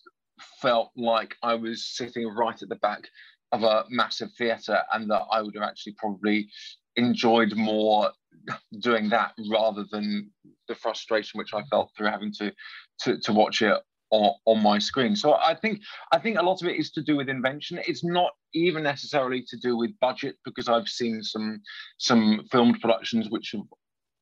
felt 0.62 0.92
like 0.96 1.36
I 1.44 1.56
was 1.56 1.86
sitting 1.86 2.26
right 2.28 2.60
at 2.62 2.70
the 2.70 2.76
back 2.78 3.10
of 3.52 3.64
a 3.64 3.84
massive 3.90 4.30
theatre, 4.38 4.80
and 4.94 5.12
that 5.12 5.24
I 5.30 5.42
would 5.42 5.56
have 5.56 5.70
actually 5.70 5.96
probably 5.98 6.48
enjoyed 6.96 7.54
more 7.56 8.12
doing 8.80 9.10
that 9.10 9.32
rather 9.52 9.86
than 9.92 10.32
the 10.68 10.76
frustration 10.76 11.38
which 11.38 11.54
I 11.54 11.64
felt 11.70 11.92
through 11.96 12.08
having 12.08 12.34
to 12.40 12.54
to, 13.02 13.20
to 13.20 13.34
watch 13.34 13.62
it 13.62 13.78
on, 14.12 14.34
on 14.46 14.64
my 14.64 14.80
screen. 14.80 15.16
So 15.16 15.36
I 15.36 15.56
think 15.56 15.82
I 16.12 16.20
think 16.20 16.38
a 16.38 16.44
lot 16.44 16.62
of 16.62 16.68
it 16.68 16.78
is 16.78 16.92
to 16.92 17.02
do 17.02 17.18
with 17.18 17.30
invention. 17.30 17.80
It's 17.88 18.04
not 18.04 18.32
even 18.54 18.84
necessarily 18.84 19.44
to 19.50 19.58
do 19.58 19.78
with 19.78 19.92
budget 20.00 20.36
because 20.46 20.68
I've 20.68 20.88
seen 20.88 21.22
some 21.24 21.62
some 21.98 22.46
filmed 22.52 22.80
productions 22.80 23.30
which 23.30 23.52
have 23.54 23.64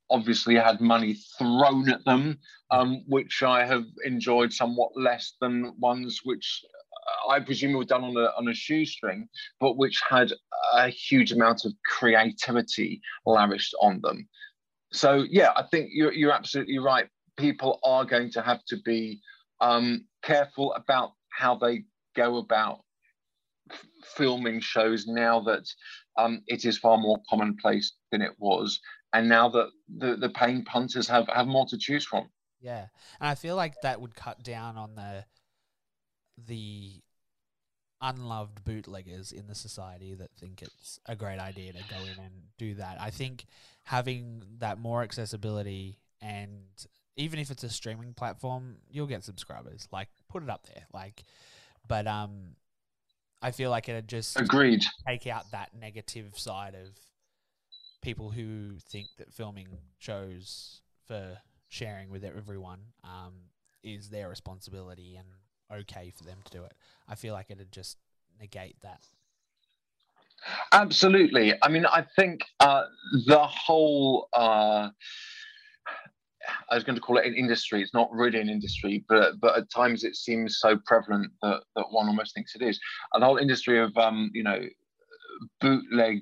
obviously 0.09 0.55
had 0.55 0.81
money 0.81 1.17
thrown 1.37 1.89
at 1.89 2.05
them, 2.05 2.37
um, 2.71 3.03
which 3.07 3.41
I 3.43 3.65
have 3.65 3.85
enjoyed 4.03 4.53
somewhat 4.53 4.91
less 4.95 5.33
than 5.41 5.73
ones 5.79 6.21
which 6.23 6.63
I 7.29 7.39
presume 7.39 7.73
were 7.73 7.85
done 7.85 8.03
on 8.03 8.15
a, 8.17 8.31
on 8.37 8.47
a 8.47 8.53
shoestring, 8.53 9.27
but 9.59 9.77
which 9.77 10.01
had 10.07 10.31
a 10.73 10.89
huge 10.89 11.31
amount 11.31 11.65
of 11.65 11.73
creativity 11.85 13.01
lavished 13.25 13.75
on 13.81 14.01
them. 14.01 14.27
So, 14.91 15.25
yeah, 15.29 15.51
I 15.55 15.63
think 15.63 15.89
you're, 15.91 16.13
you're 16.13 16.31
absolutely 16.31 16.79
right. 16.79 17.07
People 17.37 17.79
are 17.83 18.05
going 18.05 18.31
to 18.31 18.41
have 18.41 18.63
to 18.65 18.77
be 18.85 19.21
um, 19.61 20.05
careful 20.23 20.73
about 20.73 21.13
how 21.29 21.55
they 21.55 21.83
go 22.15 22.37
about 22.37 22.79
f- 23.71 23.85
filming 24.15 24.61
shows 24.61 25.05
now 25.05 25.41
that 25.41 25.67
um, 26.17 26.41
it 26.47 26.63
is 26.65 26.77
far 26.77 26.97
more 26.97 27.17
commonplace 27.29 27.93
than 28.11 28.21
it 28.21 28.31
was 28.37 28.79
and 29.15 29.29
now 29.29 29.47
that 29.47 29.69
the, 29.97 30.17
the 30.17 30.29
paying 30.29 30.65
punters 30.65 31.07
have, 31.07 31.27
have 31.33 31.47
more 31.47 31.65
to 31.67 31.77
choose 31.77 32.05
from. 32.05 32.29
Yeah, 32.59 32.87
and 33.19 33.29
I 33.29 33.35
feel 33.35 33.55
like 33.55 33.81
that 33.81 34.01
would 34.01 34.13
cut 34.13 34.43
down 34.43 34.77
on 34.77 34.95
the 34.95 35.25
the 36.47 37.01
unloved 38.01 38.63
bootleggers 38.63 39.31
in 39.31 39.47
the 39.47 39.55
society 39.55 40.13
that 40.15 40.31
think 40.39 40.61
it's 40.61 40.99
a 41.05 41.15
great 41.15 41.39
idea 41.39 41.73
to 41.73 41.79
go 41.89 41.97
in 42.03 42.23
and 42.23 42.33
do 42.57 42.75
that. 42.75 42.97
I 42.99 43.09
think 43.09 43.45
having 43.83 44.43
that 44.59 44.79
more 44.79 45.01
accessibility 45.03 45.99
and 46.21 46.63
even 47.17 47.39
if 47.39 47.49
it's 47.49 47.63
a 47.63 47.69
streaming 47.69 48.13
platform, 48.13 48.77
you'll 48.89 49.07
get 49.07 49.23
subscribers. 49.23 49.87
Like 49.91 50.09
put 50.29 50.43
it 50.43 50.49
up 50.49 50.65
there. 50.67 50.85
Like 50.93 51.23
but 51.87 52.07
um 52.07 52.55
I 53.41 53.51
feel 53.51 53.69
like 53.69 53.87
it'd 53.89 54.07
just 54.07 54.39
Agreed. 54.39 54.83
take 55.07 55.27
out 55.27 55.51
that 55.51 55.69
negative 55.79 56.37
side 56.37 56.73
of 56.73 56.97
people 58.01 58.31
who 58.31 58.77
think 58.89 59.07
that 59.17 59.33
filming 59.33 59.67
shows 59.99 60.81
for 61.07 61.37
sharing 61.69 62.09
with 62.09 62.23
everyone 62.23 62.79
um, 63.03 63.33
is 63.83 64.09
their 64.09 64.29
responsibility 64.29 65.15
and 65.15 65.27
okay 65.71 66.11
for 66.15 66.23
them 66.23 66.37
to 66.45 66.51
do 66.51 66.63
it. 66.63 66.73
I 67.07 67.15
feel 67.15 67.33
like 67.33 67.47
it'd 67.49 67.71
just 67.71 67.97
negate 68.39 68.77
that. 68.81 69.07
Absolutely. 70.71 71.53
I 71.61 71.69
mean, 71.69 71.85
I 71.85 72.05
think 72.15 72.41
uh, 72.59 72.83
the 73.25 73.39
whole. 73.39 74.29
Uh, 74.33 74.89
I 76.69 76.75
was 76.75 76.83
going 76.83 76.95
to 76.95 77.01
call 77.01 77.17
it 77.17 77.25
an 77.25 77.33
industry. 77.33 77.81
It's 77.81 77.93
not 77.93 78.11
really 78.11 78.39
an 78.39 78.49
industry, 78.49 79.03
but 79.09 79.39
but 79.39 79.57
at 79.57 79.69
times 79.71 80.03
it 80.03 80.15
seems 80.15 80.59
so 80.59 80.77
prevalent 80.85 81.31
that, 81.41 81.61
that 81.75 81.85
one 81.89 82.07
almost 82.07 82.35
thinks 82.35 82.55
it 82.55 82.61
is. 82.61 82.79
And 83.13 83.21
the 83.21 83.25
whole 83.25 83.37
industry 83.37 83.79
of 83.79 83.95
um, 83.97 84.29
you 84.33 84.43
know 84.43 84.61
bootleg 85.59 86.21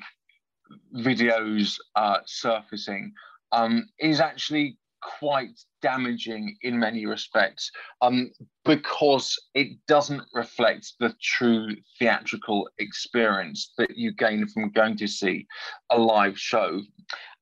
videos 0.95 1.77
uh, 1.95 2.19
surfacing 2.25 3.13
um, 3.51 3.87
is 3.99 4.19
actually 4.19 4.77
quite 5.19 5.59
damaging 5.81 6.55
in 6.61 6.79
many 6.79 7.05
respects 7.05 7.71
um, 8.01 8.31
because 8.65 9.37
it 9.53 9.77
doesn't 9.87 10.23
reflect 10.33 10.93
the 10.99 11.13
true 11.21 11.75
theatrical 11.99 12.69
experience 12.79 13.73
that 13.77 13.95
you 13.97 14.13
gain 14.13 14.47
from 14.47 14.71
going 14.71 14.97
to 14.97 15.07
see 15.07 15.47
a 15.89 15.97
live 15.97 16.37
show. 16.37 16.81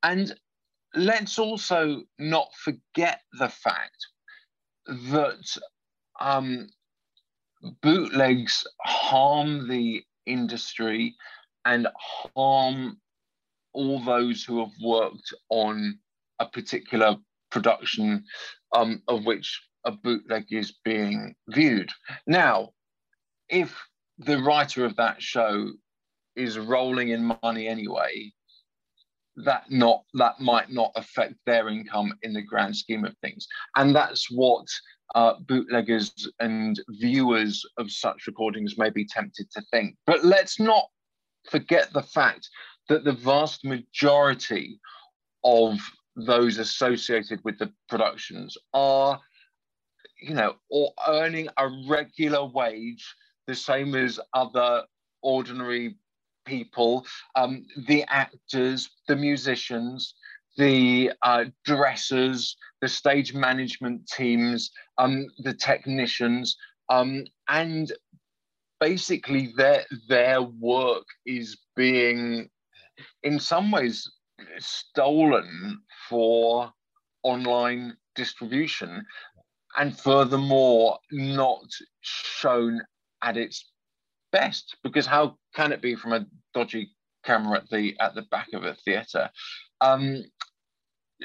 And 0.04 0.34
let's 0.96 1.40
also 1.40 2.04
not 2.20 2.50
forget 2.56 3.22
the 3.34 3.50
fact 3.50 4.08
that 4.88 5.58
um, 6.20 6.68
bootlegs 7.82 8.66
harm 8.82 9.68
the 9.68 10.04
industry 10.26 11.16
and 11.66 11.88
harm 12.36 12.98
all 13.74 14.04
those 14.04 14.44
who 14.44 14.60
have 14.60 14.74
worked 14.84 15.34
on 15.50 16.00
a 16.40 16.46
particular 16.46 17.16
production 17.52 18.24
um, 18.74 19.02
of 19.08 19.26
which 19.26 19.62
a 19.86 19.92
bootleg 19.92 20.46
is 20.52 20.74
being 20.84 21.36
viewed. 21.50 21.90
Now, 22.28 22.72
if 23.50 23.78
the 24.18 24.42
writer 24.42 24.86
of 24.86 24.96
that 24.98 25.22
show 25.22 25.72
is 26.36 26.58
rolling 26.58 27.10
in 27.10 27.38
money 27.44 27.68
anyway, 27.68 28.32
that 29.38 29.70
not 29.70 30.04
that 30.14 30.40
might 30.40 30.70
not 30.70 30.92
affect 30.96 31.36
their 31.46 31.70
income 31.70 32.14
in 32.22 32.34
the 32.34 32.42
grand 32.42 32.76
scheme 32.76 33.06
of 33.06 33.16
things, 33.18 33.48
and 33.76 33.96
that's 33.96 34.30
what 34.30 34.66
uh, 35.16 35.34
bootleggers 35.48 36.30
and 36.40 36.82
viewers 36.90 37.66
of 37.78 37.92
such 37.92 38.28
recordings 38.28 38.78
may 38.78 38.90
be 38.90 39.06
tempted 39.06 39.50
to 39.52 39.62
think. 39.72 39.96
But 40.06 40.24
let's 40.24 40.60
not 40.60 40.86
forget 41.50 41.92
the 41.92 42.04
fact 42.04 42.48
that 42.88 43.04
the 43.04 43.14
vast 43.14 43.66
majority 43.66 44.80
of 45.44 45.80
those 46.26 46.58
associated 46.58 47.40
with 47.44 47.58
the 47.60 47.72
productions 47.90 48.58
are, 48.74 49.20
you 50.22 50.34
know, 50.34 50.56
or 50.70 50.92
earning 51.08 51.48
a 51.58 51.70
regular 51.88 52.46
wage, 52.46 53.16
the 53.48 53.56
same 53.56 53.96
as 53.96 54.20
other 54.34 54.84
ordinary 55.22 55.96
people, 56.46 57.06
um, 57.36 57.66
the 57.88 58.04
actors, 58.10 58.90
the 59.08 59.16
musicians, 59.16 60.16
the 60.58 61.12
uh, 61.22 61.46
dressers, 61.66 62.58
the 62.82 62.88
stage 62.88 63.34
management 63.34 64.08
teams, 64.08 64.72
um, 64.98 65.28
the 65.40 65.54
technicians, 65.54 66.58
um, 66.90 67.24
and 67.48 67.92
basically 68.80 69.54
their 69.56 69.86
their 70.10 70.42
work 70.42 71.06
is 71.26 71.58
being 71.76 72.50
in 73.24 73.40
some 73.40 73.72
ways 73.72 74.12
stolen 74.60 75.80
for 76.10 76.72
online 77.24 77.96
distribution 78.16 79.06
and 79.78 79.98
furthermore 79.98 81.00
not 81.12 81.66
shown 82.02 82.82
at 83.24 83.38
its 83.38 83.72
best 84.32 84.76
because 84.84 85.06
how 85.06 85.38
can 85.56 85.72
it 85.72 85.82
be 85.82 85.96
from 85.96 86.14
a 86.14 86.26
dodgy 86.54 86.92
camera 87.24 87.58
at 87.58 87.70
the 87.70 87.96
at 88.00 88.16
the 88.16 88.24
back 88.24 88.48
of 88.54 88.64
a 88.64 88.76
theater? 88.86 89.30
Um, 89.80 90.24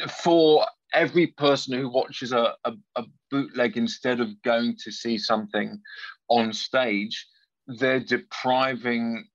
for 0.08 0.66
every 0.92 1.28
person 1.28 1.74
who 1.74 1.88
watches 1.88 2.32
a, 2.32 2.54
a, 2.64 2.72
a 2.96 3.04
bootleg 3.30 3.76
instead 3.76 4.20
of 4.20 4.40
going 4.42 4.76
to 4.84 4.92
see 4.92 5.18
something 5.18 5.80
on 6.28 6.52
stage 6.52 7.26
they're 7.66 8.00
depriving 8.00 9.26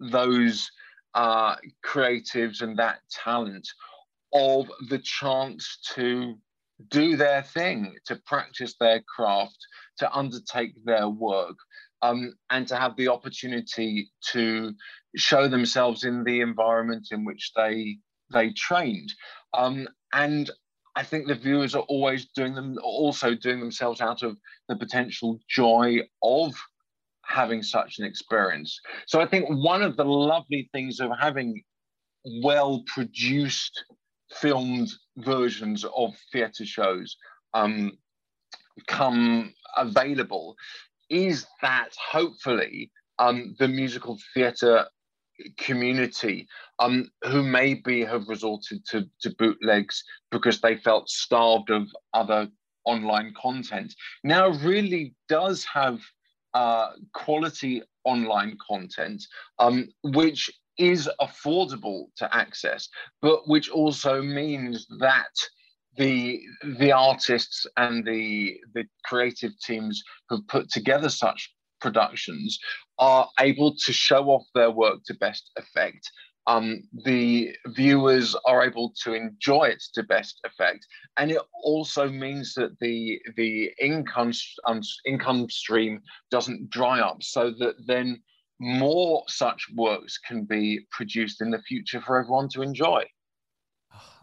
those 0.00 0.70
uh, 1.14 1.56
creatives 1.84 2.60
and 2.62 2.78
that 2.78 2.98
talent 3.10 3.68
of 4.32 4.70
the 4.88 4.98
chance 4.98 5.78
to 5.94 6.34
do 6.90 7.16
their 7.16 7.42
thing, 7.42 7.94
to 8.06 8.16
practice 8.26 8.74
their 8.80 9.02
craft, 9.14 9.56
to 9.98 10.12
undertake 10.12 10.72
their 10.84 11.08
work, 11.08 11.56
um, 12.02 12.34
and 12.50 12.66
to 12.68 12.76
have 12.76 12.96
the 12.96 13.08
opportunity 13.08 14.10
to 14.32 14.74
show 15.16 15.48
themselves 15.48 16.04
in 16.04 16.24
the 16.24 16.40
environment 16.40 17.08
in 17.12 17.24
which 17.24 17.52
they 17.56 17.98
they 18.32 18.52
trained. 18.52 19.12
Um, 19.52 19.86
and 20.12 20.50
I 20.96 21.02
think 21.02 21.26
the 21.26 21.34
viewers 21.34 21.74
are 21.74 21.84
always 21.88 22.26
doing 22.34 22.54
them, 22.54 22.76
also 22.82 23.34
doing 23.34 23.60
themselves 23.60 24.00
out 24.00 24.22
of 24.22 24.36
the 24.68 24.76
potential 24.76 25.38
joy 25.48 26.00
of 26.22 26.54
having 27.26 27.62
such 27.62 27.98
an 27.98 28.04
experience. 28.04 28.80
So 29.06 29.20
I 29.20 29.26
think 29.26 29.48
one 29.48 29.82
of 29.82 29.96
the 29.96 30.04
lovely 30.04 30.68
things 30.72 31.00
of 31.00 31.10
having 31.18 31.62
well 32.42 32.82
produced 32.86 33.84
filmed 34.32 34.90
versions 35.18 35.84
of 35.84 36.14
theatre 36.32 36.64
shows 36.64 37.16
um, 37.52 37.92
come 38.86 39.54
available 39.76 40.56
is 41.10 41.46
that 41.62 41.90
hopefully 42.10 42.90
um, 43.18 43.54
the 43.58 43.68
musical 43.68 44.18
theatre 44.32 44.86
community 45.58 46.46
um, 46.78 47.08
who 47.24 47.42
maybe 47.42 48.04
have 48.04 48.28
resorted 48.28 48.84
to, 48.86 49.04
to 49.20 49.34
bootlegs 49.36 50.02
because 50.30 50.60
they 50.60 50.76
felt 50.76 51.08
starved 51.08 51.70
of 51.70 51.88
other 52.12 52.48
online 52.84 53.32
content 53.40 53.94
now 54.22 54.48
really 54.48 55.14
does 55.28 55.64
have 55.64 55.98
uh, 56.54 56.92
quality 57.12 57.82
online 58.04 58.56
content, 58.66 59.22
um, 59.58 59.88
which 60.02 60.50
is 60.78 61.08
affordable 61.20 62.06
to 62.16 62.34
access, 62.34 62.88
but 63.22 63.48
which 63.48 63.70
also 63.70 64.22
means 64.22 64.86
that 64.98 65.34
the 65.96 66.42
the 66.78 66.92
artists 66.92 67.66
and 67.76 68.04
the 68.04 68.56
the 68.74 68.84
creative 69.04 69.52
teams 69.60 70.02
who've 70.28 70.46
put 70.48 70.70
together 70.70 71.08
such 71.08 71.54
productions 71.80 72.58
are 72.98 73.28
able 73.40 73.74
to 73.76 73.92
show 73.92 74.24
off 74.30 74.44
their 74.54 74.70
work 74.70 74.98
to 75.04 75.14
best 75.14 75.50
effect 75.56 76.10
um, 76.46 76.82
the 77.04 77.54
viewers 77.68 78.36
are 78.44 78.64
able 78.64 78.92
to 79.02 79.14
enjoy 79.14 79.64
it 79.64 79.82
to 79.94 80.02
best 80.02 80.40
effect, 80.44 80.86
and 81.16 81.30
it 81.30 81.40
also 81.62 82.08
means 82.08 82.54
that 82.54 82.78
the 82.80 83.20
the 83.36 83.72
income 83.80 84.32
um, 84.66 84.82
income 85.06 85.48
stream 85.48 86.00
doesn't 86.30 86.68
dry 86.70 87.00
up, 87.00 87.22
so 87.22 87.50
that 87.58 87.74
then 87.86 88.20
more 88.60 89.24
such 89.26 89.66
works 89.74 90.18
can 90.18 90.44
be 90.44 90.80
produced 90.90 91.40
in 91.40 91.50
the 91.50 91.62
future 91.62 92.00
for 92.00 92.18
everyone 92.18 92.48
to 92.48 92.62
enjoy. 92.62 93.04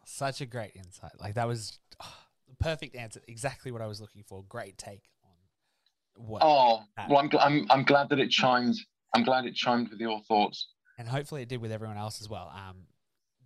such 0.05 0.41
a 0.41 0.45
great 0.45 0.74
insight. 0.76 1.11
Like 1.19 1.36
that 1.36 1.47
was 1.47 1.80
oh, 2.03 2.17
the 2.47 2.55
perfect 2.55 2.95
answer. 2.95 3.22
Exactly 3.28 3.72
what 3.72 3.82
I 3.82 3.88
was 3.88 3.99
looking 3.99 4.24
for. 4.28 4.43
Great 4.47 4.78
take 4.78 5.09
on 5.24 6.28
what. 6.28 6.43
Oh, 6.43 6.82
well, 7.09 7.17
I'm, 7.17 7.30
I'm, 7.39 7.65
I'm 7.72 7.84
glad 7.84 8.09
that 8.09 8.19
it 8.19 8.30
chimed. 8.30 8.76
I'm 9.15 9.24
glad 9.24 9.45
it 9.45 9.55
chimed 9.55 9.89
with 9.89 9.99
your 9.99 10.22
thoughts. 10.28 10.67
And 10.98 11.08
hopefully 11.08 11.42
it 11.42 11.50
did 11.50 11.62
with 11.62 11.72
everyone 11.72 11.98
else 11.98 12.22
as 12.22 12.30
well. 12.30 12.52
Um, 12.56 12.84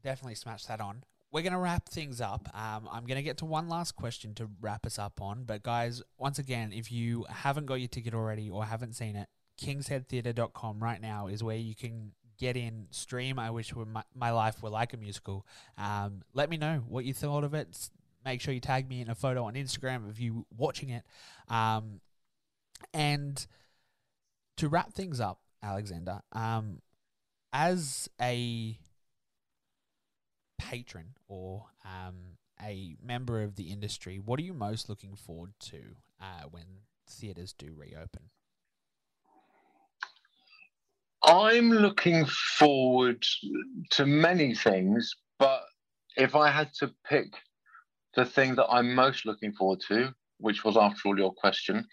definitely 0.03 0.35
smash 0.35 0.65
that 0.65 0.81
on. 0.81 1.03
We're 1.31 1.41
gonna 1.41 1.59
wrap 1.59 1.89
things 1.89 2.21
up. 2.21 2.47
Um, 2.53 2.87
I'm 2.91 3.05
gonna 3.05 3.21
get 3.21 3.37
to 3.39 3.45
one 3.45 3.67
last 3.67 3.95
question 3.95 4.33
to 4.35 4.49
wrap 4.61 4.85
us 4.85 4.97
up 4.97 5.21
on. 5.21 5.43
But 5.43 5.63
guys, 5.63 6.01
once 6.17 6.39
again, 6.39 6.71
if 6.71 6.91
you 6.91 7.25
haven't 7.29 7.65
got 7.65 7.75
your 7.75 7.89
ticket 7.89 8.13
already 8.13 8.49
or 8.49 8.65
haven't 8.65 8.93
seen 8.93 9.15
it, 9.15 9.27
kingsheadtheatre.com 9.61 10.81
right 10.81 11.01
now 11.01 11.27
is 11.27 11.43
where 11.43 11.57
you 11.57 11.75
can 11.75 12.11
get 12.37 12.57
in, 12.57 12.87
stream. 12.91 13.39
I 13.39 13.49
wish 13.51 13.73
my, 13.75 14.03
my 14.13 14.31
life 14.31 14.61
were 14.61 14.69
like 14.69 14.93
a 14.93 14.97
musical. 14.97 15.45
Um, 15.77 16.21
let 16.33 16.49
me 16.49 16.57
know 16.57 16.83
what 16.87 17.05
you 17.05 17.13
thought 17.13 17.43
of 17.43 17.53
it. 17.53 17.89
Make 18.23 18.41
sure 18.41 18.53
you 18.53 18.59
tag 18.59 18.89
me 18.89 19.01
in 19.01 19.09
a 19.09 19.15
photo 19.15 19.45
on 19.45 19.53
Instagram 19.53 20.09
of 20.09 20.19
you 20.19 20.45
watching 20.55 20.89
it. 20.89 21.03
Um, 21.47 22.01
and 22.93 23.45
to 24.57 24.67
wrap 24.67 24.93
things 24.93 25.19
up, 25.19 25.39
Alexander, 25.61 26.21
um, 26.33 26.81
as 27.55 28.09
a 28.21 28.77
patron 30.59 31.13
or 31.29 31.67
um, 31.85 32.37
a 32.61 32.97
member 33.01 33.41
of 33.43 33.55
the 33.55 33.71
industry, 33.71 34.19
what 34.19 34.41
are 34.41 34.43
you 34.43 34.53
most 34.53 34.89
looking 34.89 35.15
forward 35.15 35.53
to 35.57 35.81
uh, 36.21 36.43
when 36.51 36.65
theatres 37.09 37.53
do 37.53 37.73
reopen? 37.73 38.23
I'm 41.23 41.71
looking 41.71 42.25
forward 42.25 43.25
to 43.91 44.05
many 44.05 44.53
things, 44.53 45.15
but 45.39 45.61
if 46.17 46.35
I 46.35 46.51
had 46.51 46.73
to 46.79 46.91
pick 47.09 47.27
the 48.15 48.25
thing 48.25 48.55
that 48.55 48.67
I'm 48.67 48.93
most 48.93 49.25
looking 49.25 49.53
forward 49.53 49.79
to, 49.87 50.13
which 50.39 50.65
was 50.65 50.75
after 50.75 51.07
all 51.07 51.17
your 51.17 51.33
question, 51.33 51.87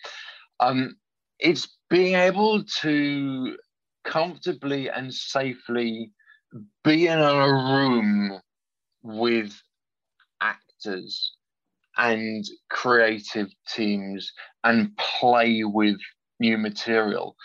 um, 0.58 0.96
it's 1.38 1.68
being 1.88 2.16
able 2.16 2.64
to 2.80 3.56
comfortably 4.04 4.88
and 4.90 5.12
safely 5.12 6.10
be 6.84 7.06
in 7.06 7.18
a 7.18 7.48
room 7.48 8.40
with 9.02 9.52
actors 10.40 11.32
and 11.96 12.44
creative 12.70 13.48
teams 13.68 14.32
and 14.64 14.96
play 14.96 15.62
with 15.64 15.96
new 16.40 16.58
material. 16.58 17.36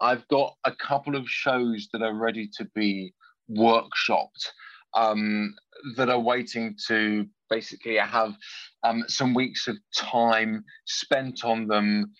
I've 0.00 0.26
got 0.28 0.54
a 0.64 0.72
couple 0.72 1.16
of 1.16 1.28
shows 1.28 1.88
that 1.92 2.02
are 2.02 2.14
ready 2.14 2.48
to 2.58 2.64
be 2.74 3.14
workshopped 3.50 4.50
um, 4.94 5.54
that 5.96 6.08
are 6.08 6.20
waiting 6.20 6.76
to 6.88 7.26
basically 7.50 7.96
have 7.96 8.34
um, 8.82 9.04
some 9.08 9.34
weeks 9.34 9.68
of 9.68 9.76
time 9.96 10.64
spent 10.86 11.44
on 11.44 11.66
them, 11.66 12.12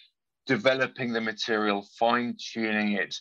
developing 0.47 1.12
the 1.12 1.20
material, 1.20 1.86
fine 1.99 2.36
tuning 2.53 2.92
it 2.92 3.14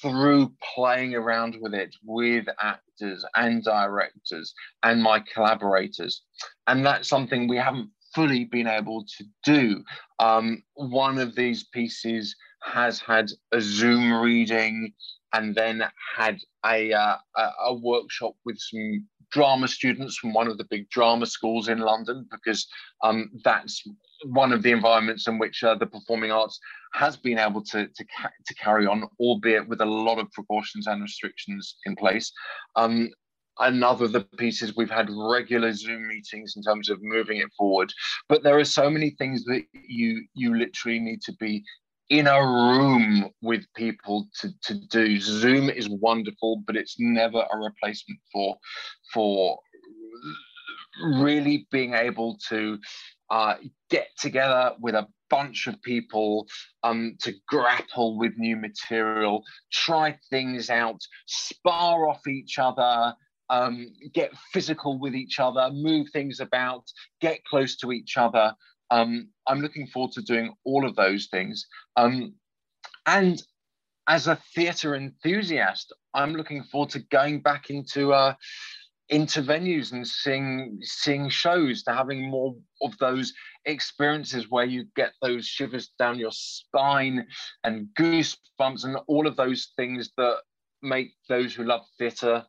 through 0.00 0.52
playing 0.74 1.14
around 1.14 1.56
with 1.60 1.74
it 1.74 1.94
with 2.04 2.46
actors 2.60 3.24
and 3.36 3.62
directors 3.64 4.54
and 4.82 5.02
my 5.02 5.20
collaborators. 5.32 6.22
And 6.66 6.84
that's 6.84 7.08
something 7.08 7.48
we 7.48 7.56
haven't 7.56 7.90
fully 8.14 8.44
been 8.44 8.66
able 8.66 9.04
to 9.18 9.24
do. 9.44 9.84
Um, 10.18 10.62
one 10.74 11.18
of 11.18 11.34
these 11.34 11.64
pieces 11.64 12.34
has 12.62 13.00
had 13.00 13.28
a 13.52 13.60
Zoom 13.60 14.12
reading 14.12 14.92
and 15.32 15.54
then 15.54 15.82
had 16.16 16.38
a, 16.66 16.92
uh, 16.92 17.16
a, 17.64 17.74
workshop 17.74 18.34
with 18.44 18.58
some 18.58 19.06
drama 19.30 19.66
students 19.66 20.18
from 20.18 20.34
one 20.34 20.46
of 20.46 20.58
the 20.58 20.66
big 20.68 20.88
drama 20.90 21.24
schools 21.24 21.68
in 21.68 21.78
London, 21.78 22.26
because 22.30 22.66
um, 23.02 23.30
that's 23.42 23.82
one 24.24 24.52
of 24.52 24.62
the 24.62 24.70
environments 24.70 25.26
in 25.26 25.38
which 25.38 25.62
uh, 25.64 25.74
the 25.74 25.86
performing 25.86 26.30
arts 26.30 26.58
has 26.94 27.16
been 27.16 27.38
able 27.38 27.62
to, 27.64 27.88
to, 27.88 28.04
ca- 28.04 28.30
to 28.46 28.54
carry 28.54 28.86
on, 28.86 29.08
albeit 29.18 29.68
with 29.68 29.80
a 29.80 29.86
lot 29.86 30.18
of 30.18 30.30
precautions 30.32 30.86
and 30.86 31.02
restrictions 31.02 31.76
in 31.86 31.96
place. 31.96 32.32
Um, 32.76 33.10
another 33.58 34.06
of 34.06 34.12
the 34.12 34.20
pieces 34.38 34.74
we've 34.76 34.90
had 34.90 35.10
regular 35.10 35.72
zoom 35.72 36.08
meetings 36.08 36.54
in 36.56 36.62
terms 36.62 36.88
of 36.88 36.98
moving 37.02 37.38
it 37.38 37.50
forward 37.56 37.92
but 38.28 38.42
there 38.42 38.58
are 38.58 38.64
so 38.64 38.88
many 38.88 39.10
things 39.10 39.44
that 39.44 39.62
you 39.86 40.24
you 40.32 40.56
literally 40.56 40.98
need 40.98 41.20
to 41.20 41.34
be 41.34 41.62
in 42.08 42.26
a 42.26 42.40
room 42.40 43.30
with 43.42 43.64
people 43.76 44.26
to, 44.40 44.48
to 44.62 44.74
do 44.88 45.20
zoom 45.20 45.68
is 45.68 45.88
wonderful 45.88 46.62
but 46.66 46.76
it's 46.76 46.96
never 46.98 47.44
a 47.52 47.58
replacement 47.58 48.18
for 48.32 48.56
for 49.12 49.58
really 51.02 51.66
being 51.70 51.94
able 51.94 52.38
to 52.48 52.78
uh, 53.32 53.56
get 53.90 54.08
together 54.18 54.72
with 54.80 54.94
a 54.94 55.08
bunch 55.30 55.66
of 55.66 55.82
people 55.82 56.46
um, 56.84 57.16
to 57.20 57.32
grapple 57.48 58.16
with 58.18 58.32
new 58.36 58.54
material 58.54 59.42
try 59.72 60.16
things 60.30 60.70
out 60.70 61.00
spar 61.26 62.06
off 62.08 62.26
each 62.28 62.58
other 62.58 63.14
um, 63.52 63.92
get 64.14 64.34
physical 64.52 64.98
with 64.98 65.14
each 65.14 65.38
other, 65.38 65.68
move 65.72 66.06
things 66.10 66.40
about, 66.40 66.84
get 67.20 67.44
close 67.44 67.76
to 67.76 67.92
each 67.92 68.16
other. 68.16 68.54
Um, 68.90 69.28
I'm 69.46 69.60
looking 69.60 69.86
forward 69.86 70.12
to 70.12 70.22
doing 70.22 70.54
all 70.64 70.86
of 70.86 70.96
those 70.96 71.26
things. 71.26 71.66
Um, 71.96 72.34
and 73.04 73.42
as 74.08 74.26
a 74.26 74.38
theatre 74.54 74.94
enthusiast, 74.94 75.92
I'm 76.14 76.34
looking 76.34 76.62
forward 76.64 76.90
to 76.90 77.00
going 77.00 77.40
back 77.40 77.68
into 77.68 78.14
uh, 78.14 78.34
into 79.12 79.42
venues 79.42 79.92
and 79.92 80.08
seeing 80.08 80.78
seeing 80.80 81.28
shows, 81.28 81.82
to 81.82 81.92
having 81.92 82.28
more 82.28 82.56
of 82.80 82.96
those 82.98 83.32
experiences 83.66 84.50
where 84.50 84.64
you 84.64 84.86
get 84.96 85.12
those 85.20 85.46
shivers 85.46 85.90
down 85.98 86.18
your 86.18 86.32
spine 86.32 87.26
and 87.62 87.86
goosebumps 87.98 88.84
and 88.84 88.96
all 89.06 89.26
of 89.26 89.36
those 89.36 89.72
things 89.76 90.10
that 90.16 90.38
make 90.80 91.12
those 91.28 91.54
who 91.54 91.62
love 91.62 91.82
theatre 91.98 92.44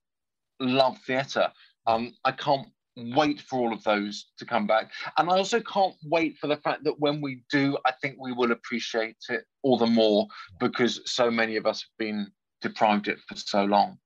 love 0.59 0.97
theatre. 1.05 1.51
Um, 1.85 2.13
I 2.23 2.31
can't 2.31 2.67
wait 2.95 3.41
for 3.41 3.59
all 3.59 3.73
of 3.73 3.83
those 3.83 4.27
to 4.37 4.45
come 4.45 4.65
back. 4.65 4.91
And 5.17 5.29
I 5.29 5.33
also 5.33 5.59
can't 5.59 5.95
wait 6.05 6.37
for 6.39 6.47
the 6.47 6.57
fact 6.57 6.85
that 6.85 6.99
when 6.99 7.19
we 7.19 7.43
do, 7.51 7.77
I 7.85 7.91
think 8.01 8.15
we 8.19 8.31
will 8.31 8.53
appreciate 8.53 9.17
it 9.29 9.43
all 9.63 9.77
the 9.77 9.87
more 9.87 10.27
because 10.59 11.01
so 11.05 11.29
many 11.29 11.57
of 11.57 11.65
us 11.65 11.81
have 11.81 11.97
been 11.97 12.31
deprived 12.61 13.09
it 13.09 13.19
for 13.27 13.35
so 13.35 13.65
long. 13.65 13.97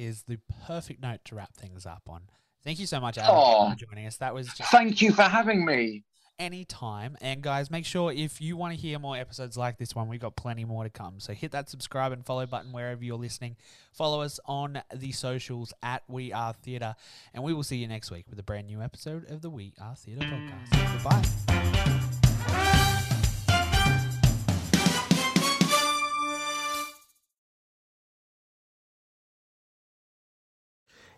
Is 0.00 0.22
the 0.26 0.38
perfect 0.66 1.02
note 1.02 1.20
to 1.26 1.34
wrap 1.34 1.54
things 1.54 1.84
up 1.84 2.02
on. 2.08 2.22
Thank 2.64 2.78
you 2.78 2.86
so 2.86 3.00
much, 3.00 3.18
Adam, 3.18 3.34
Aw. 3.34 3.70
for 3.70 3.76
joining 3.76 4.06
us. 4.06 4.16
That 4.16 4.34
was 4.34 4.46
just 4.54 4.70
Thank 4.70 5.00
you 5.02 5.12
for 5.12 5.22
having 5.22 5.64
me. 5.64 6.04
anytime. 6.38 7.16
And 7.20 7.42
guys, 7.42 7.70
make 7.70 7.84
sure 7.84 8.10
if 8.12 8.40
you 8.40 8.56
want 8.56 8.74
to 8.74 8.80
hear 8.80 8.98
more 8.98 9.16
episodes 9.16 9.56
like 9.58 9.76
this 9.78 9.94
one, 9.94 10.08
we've 10.08 10.20
got 10.20 10.36
plenty 10.36 10.64
more 10.64 10.84
to 10.84 10.90
come. 10.90 11.20
So 11.20 11.32
hit 11.34 11.52
that 11.52 11.68
subscribe 11.68 12.12
and 12.12 12.24
follow 12.24 12.46
button 12.46 12.72
wherever 12.72 13.04
you're 13.04 13.18
listening. 13.18 13.56
Follow 13.92 14.22
us 14.22 14.40
on 14.46 14.82
the 14.94 15.12
socials 15.12 15.72
at 15.82 16.02
We 16.08 16.32
Are 16.32 16.52
Theatre. 16.54 16.94
And 17.34 17.44
we 17.44 17.52
will 17.52 17.62
see 17.62 17.76
you 17.76 17.88
next 17.88 18.10
week 18.10 18.24
with 18.28 18.38
a 18.38 18.42
brand 18.42 18.66
new 18.68 18.80
episode 18.80 19.30
of 19.30 19.42
the 19.42 19.50
We 19.50 19.74
Are 19.80 19.96
Theatre 19.96 20.26
podcast. 20.26 20.92
Goodbye. 20.92 22.09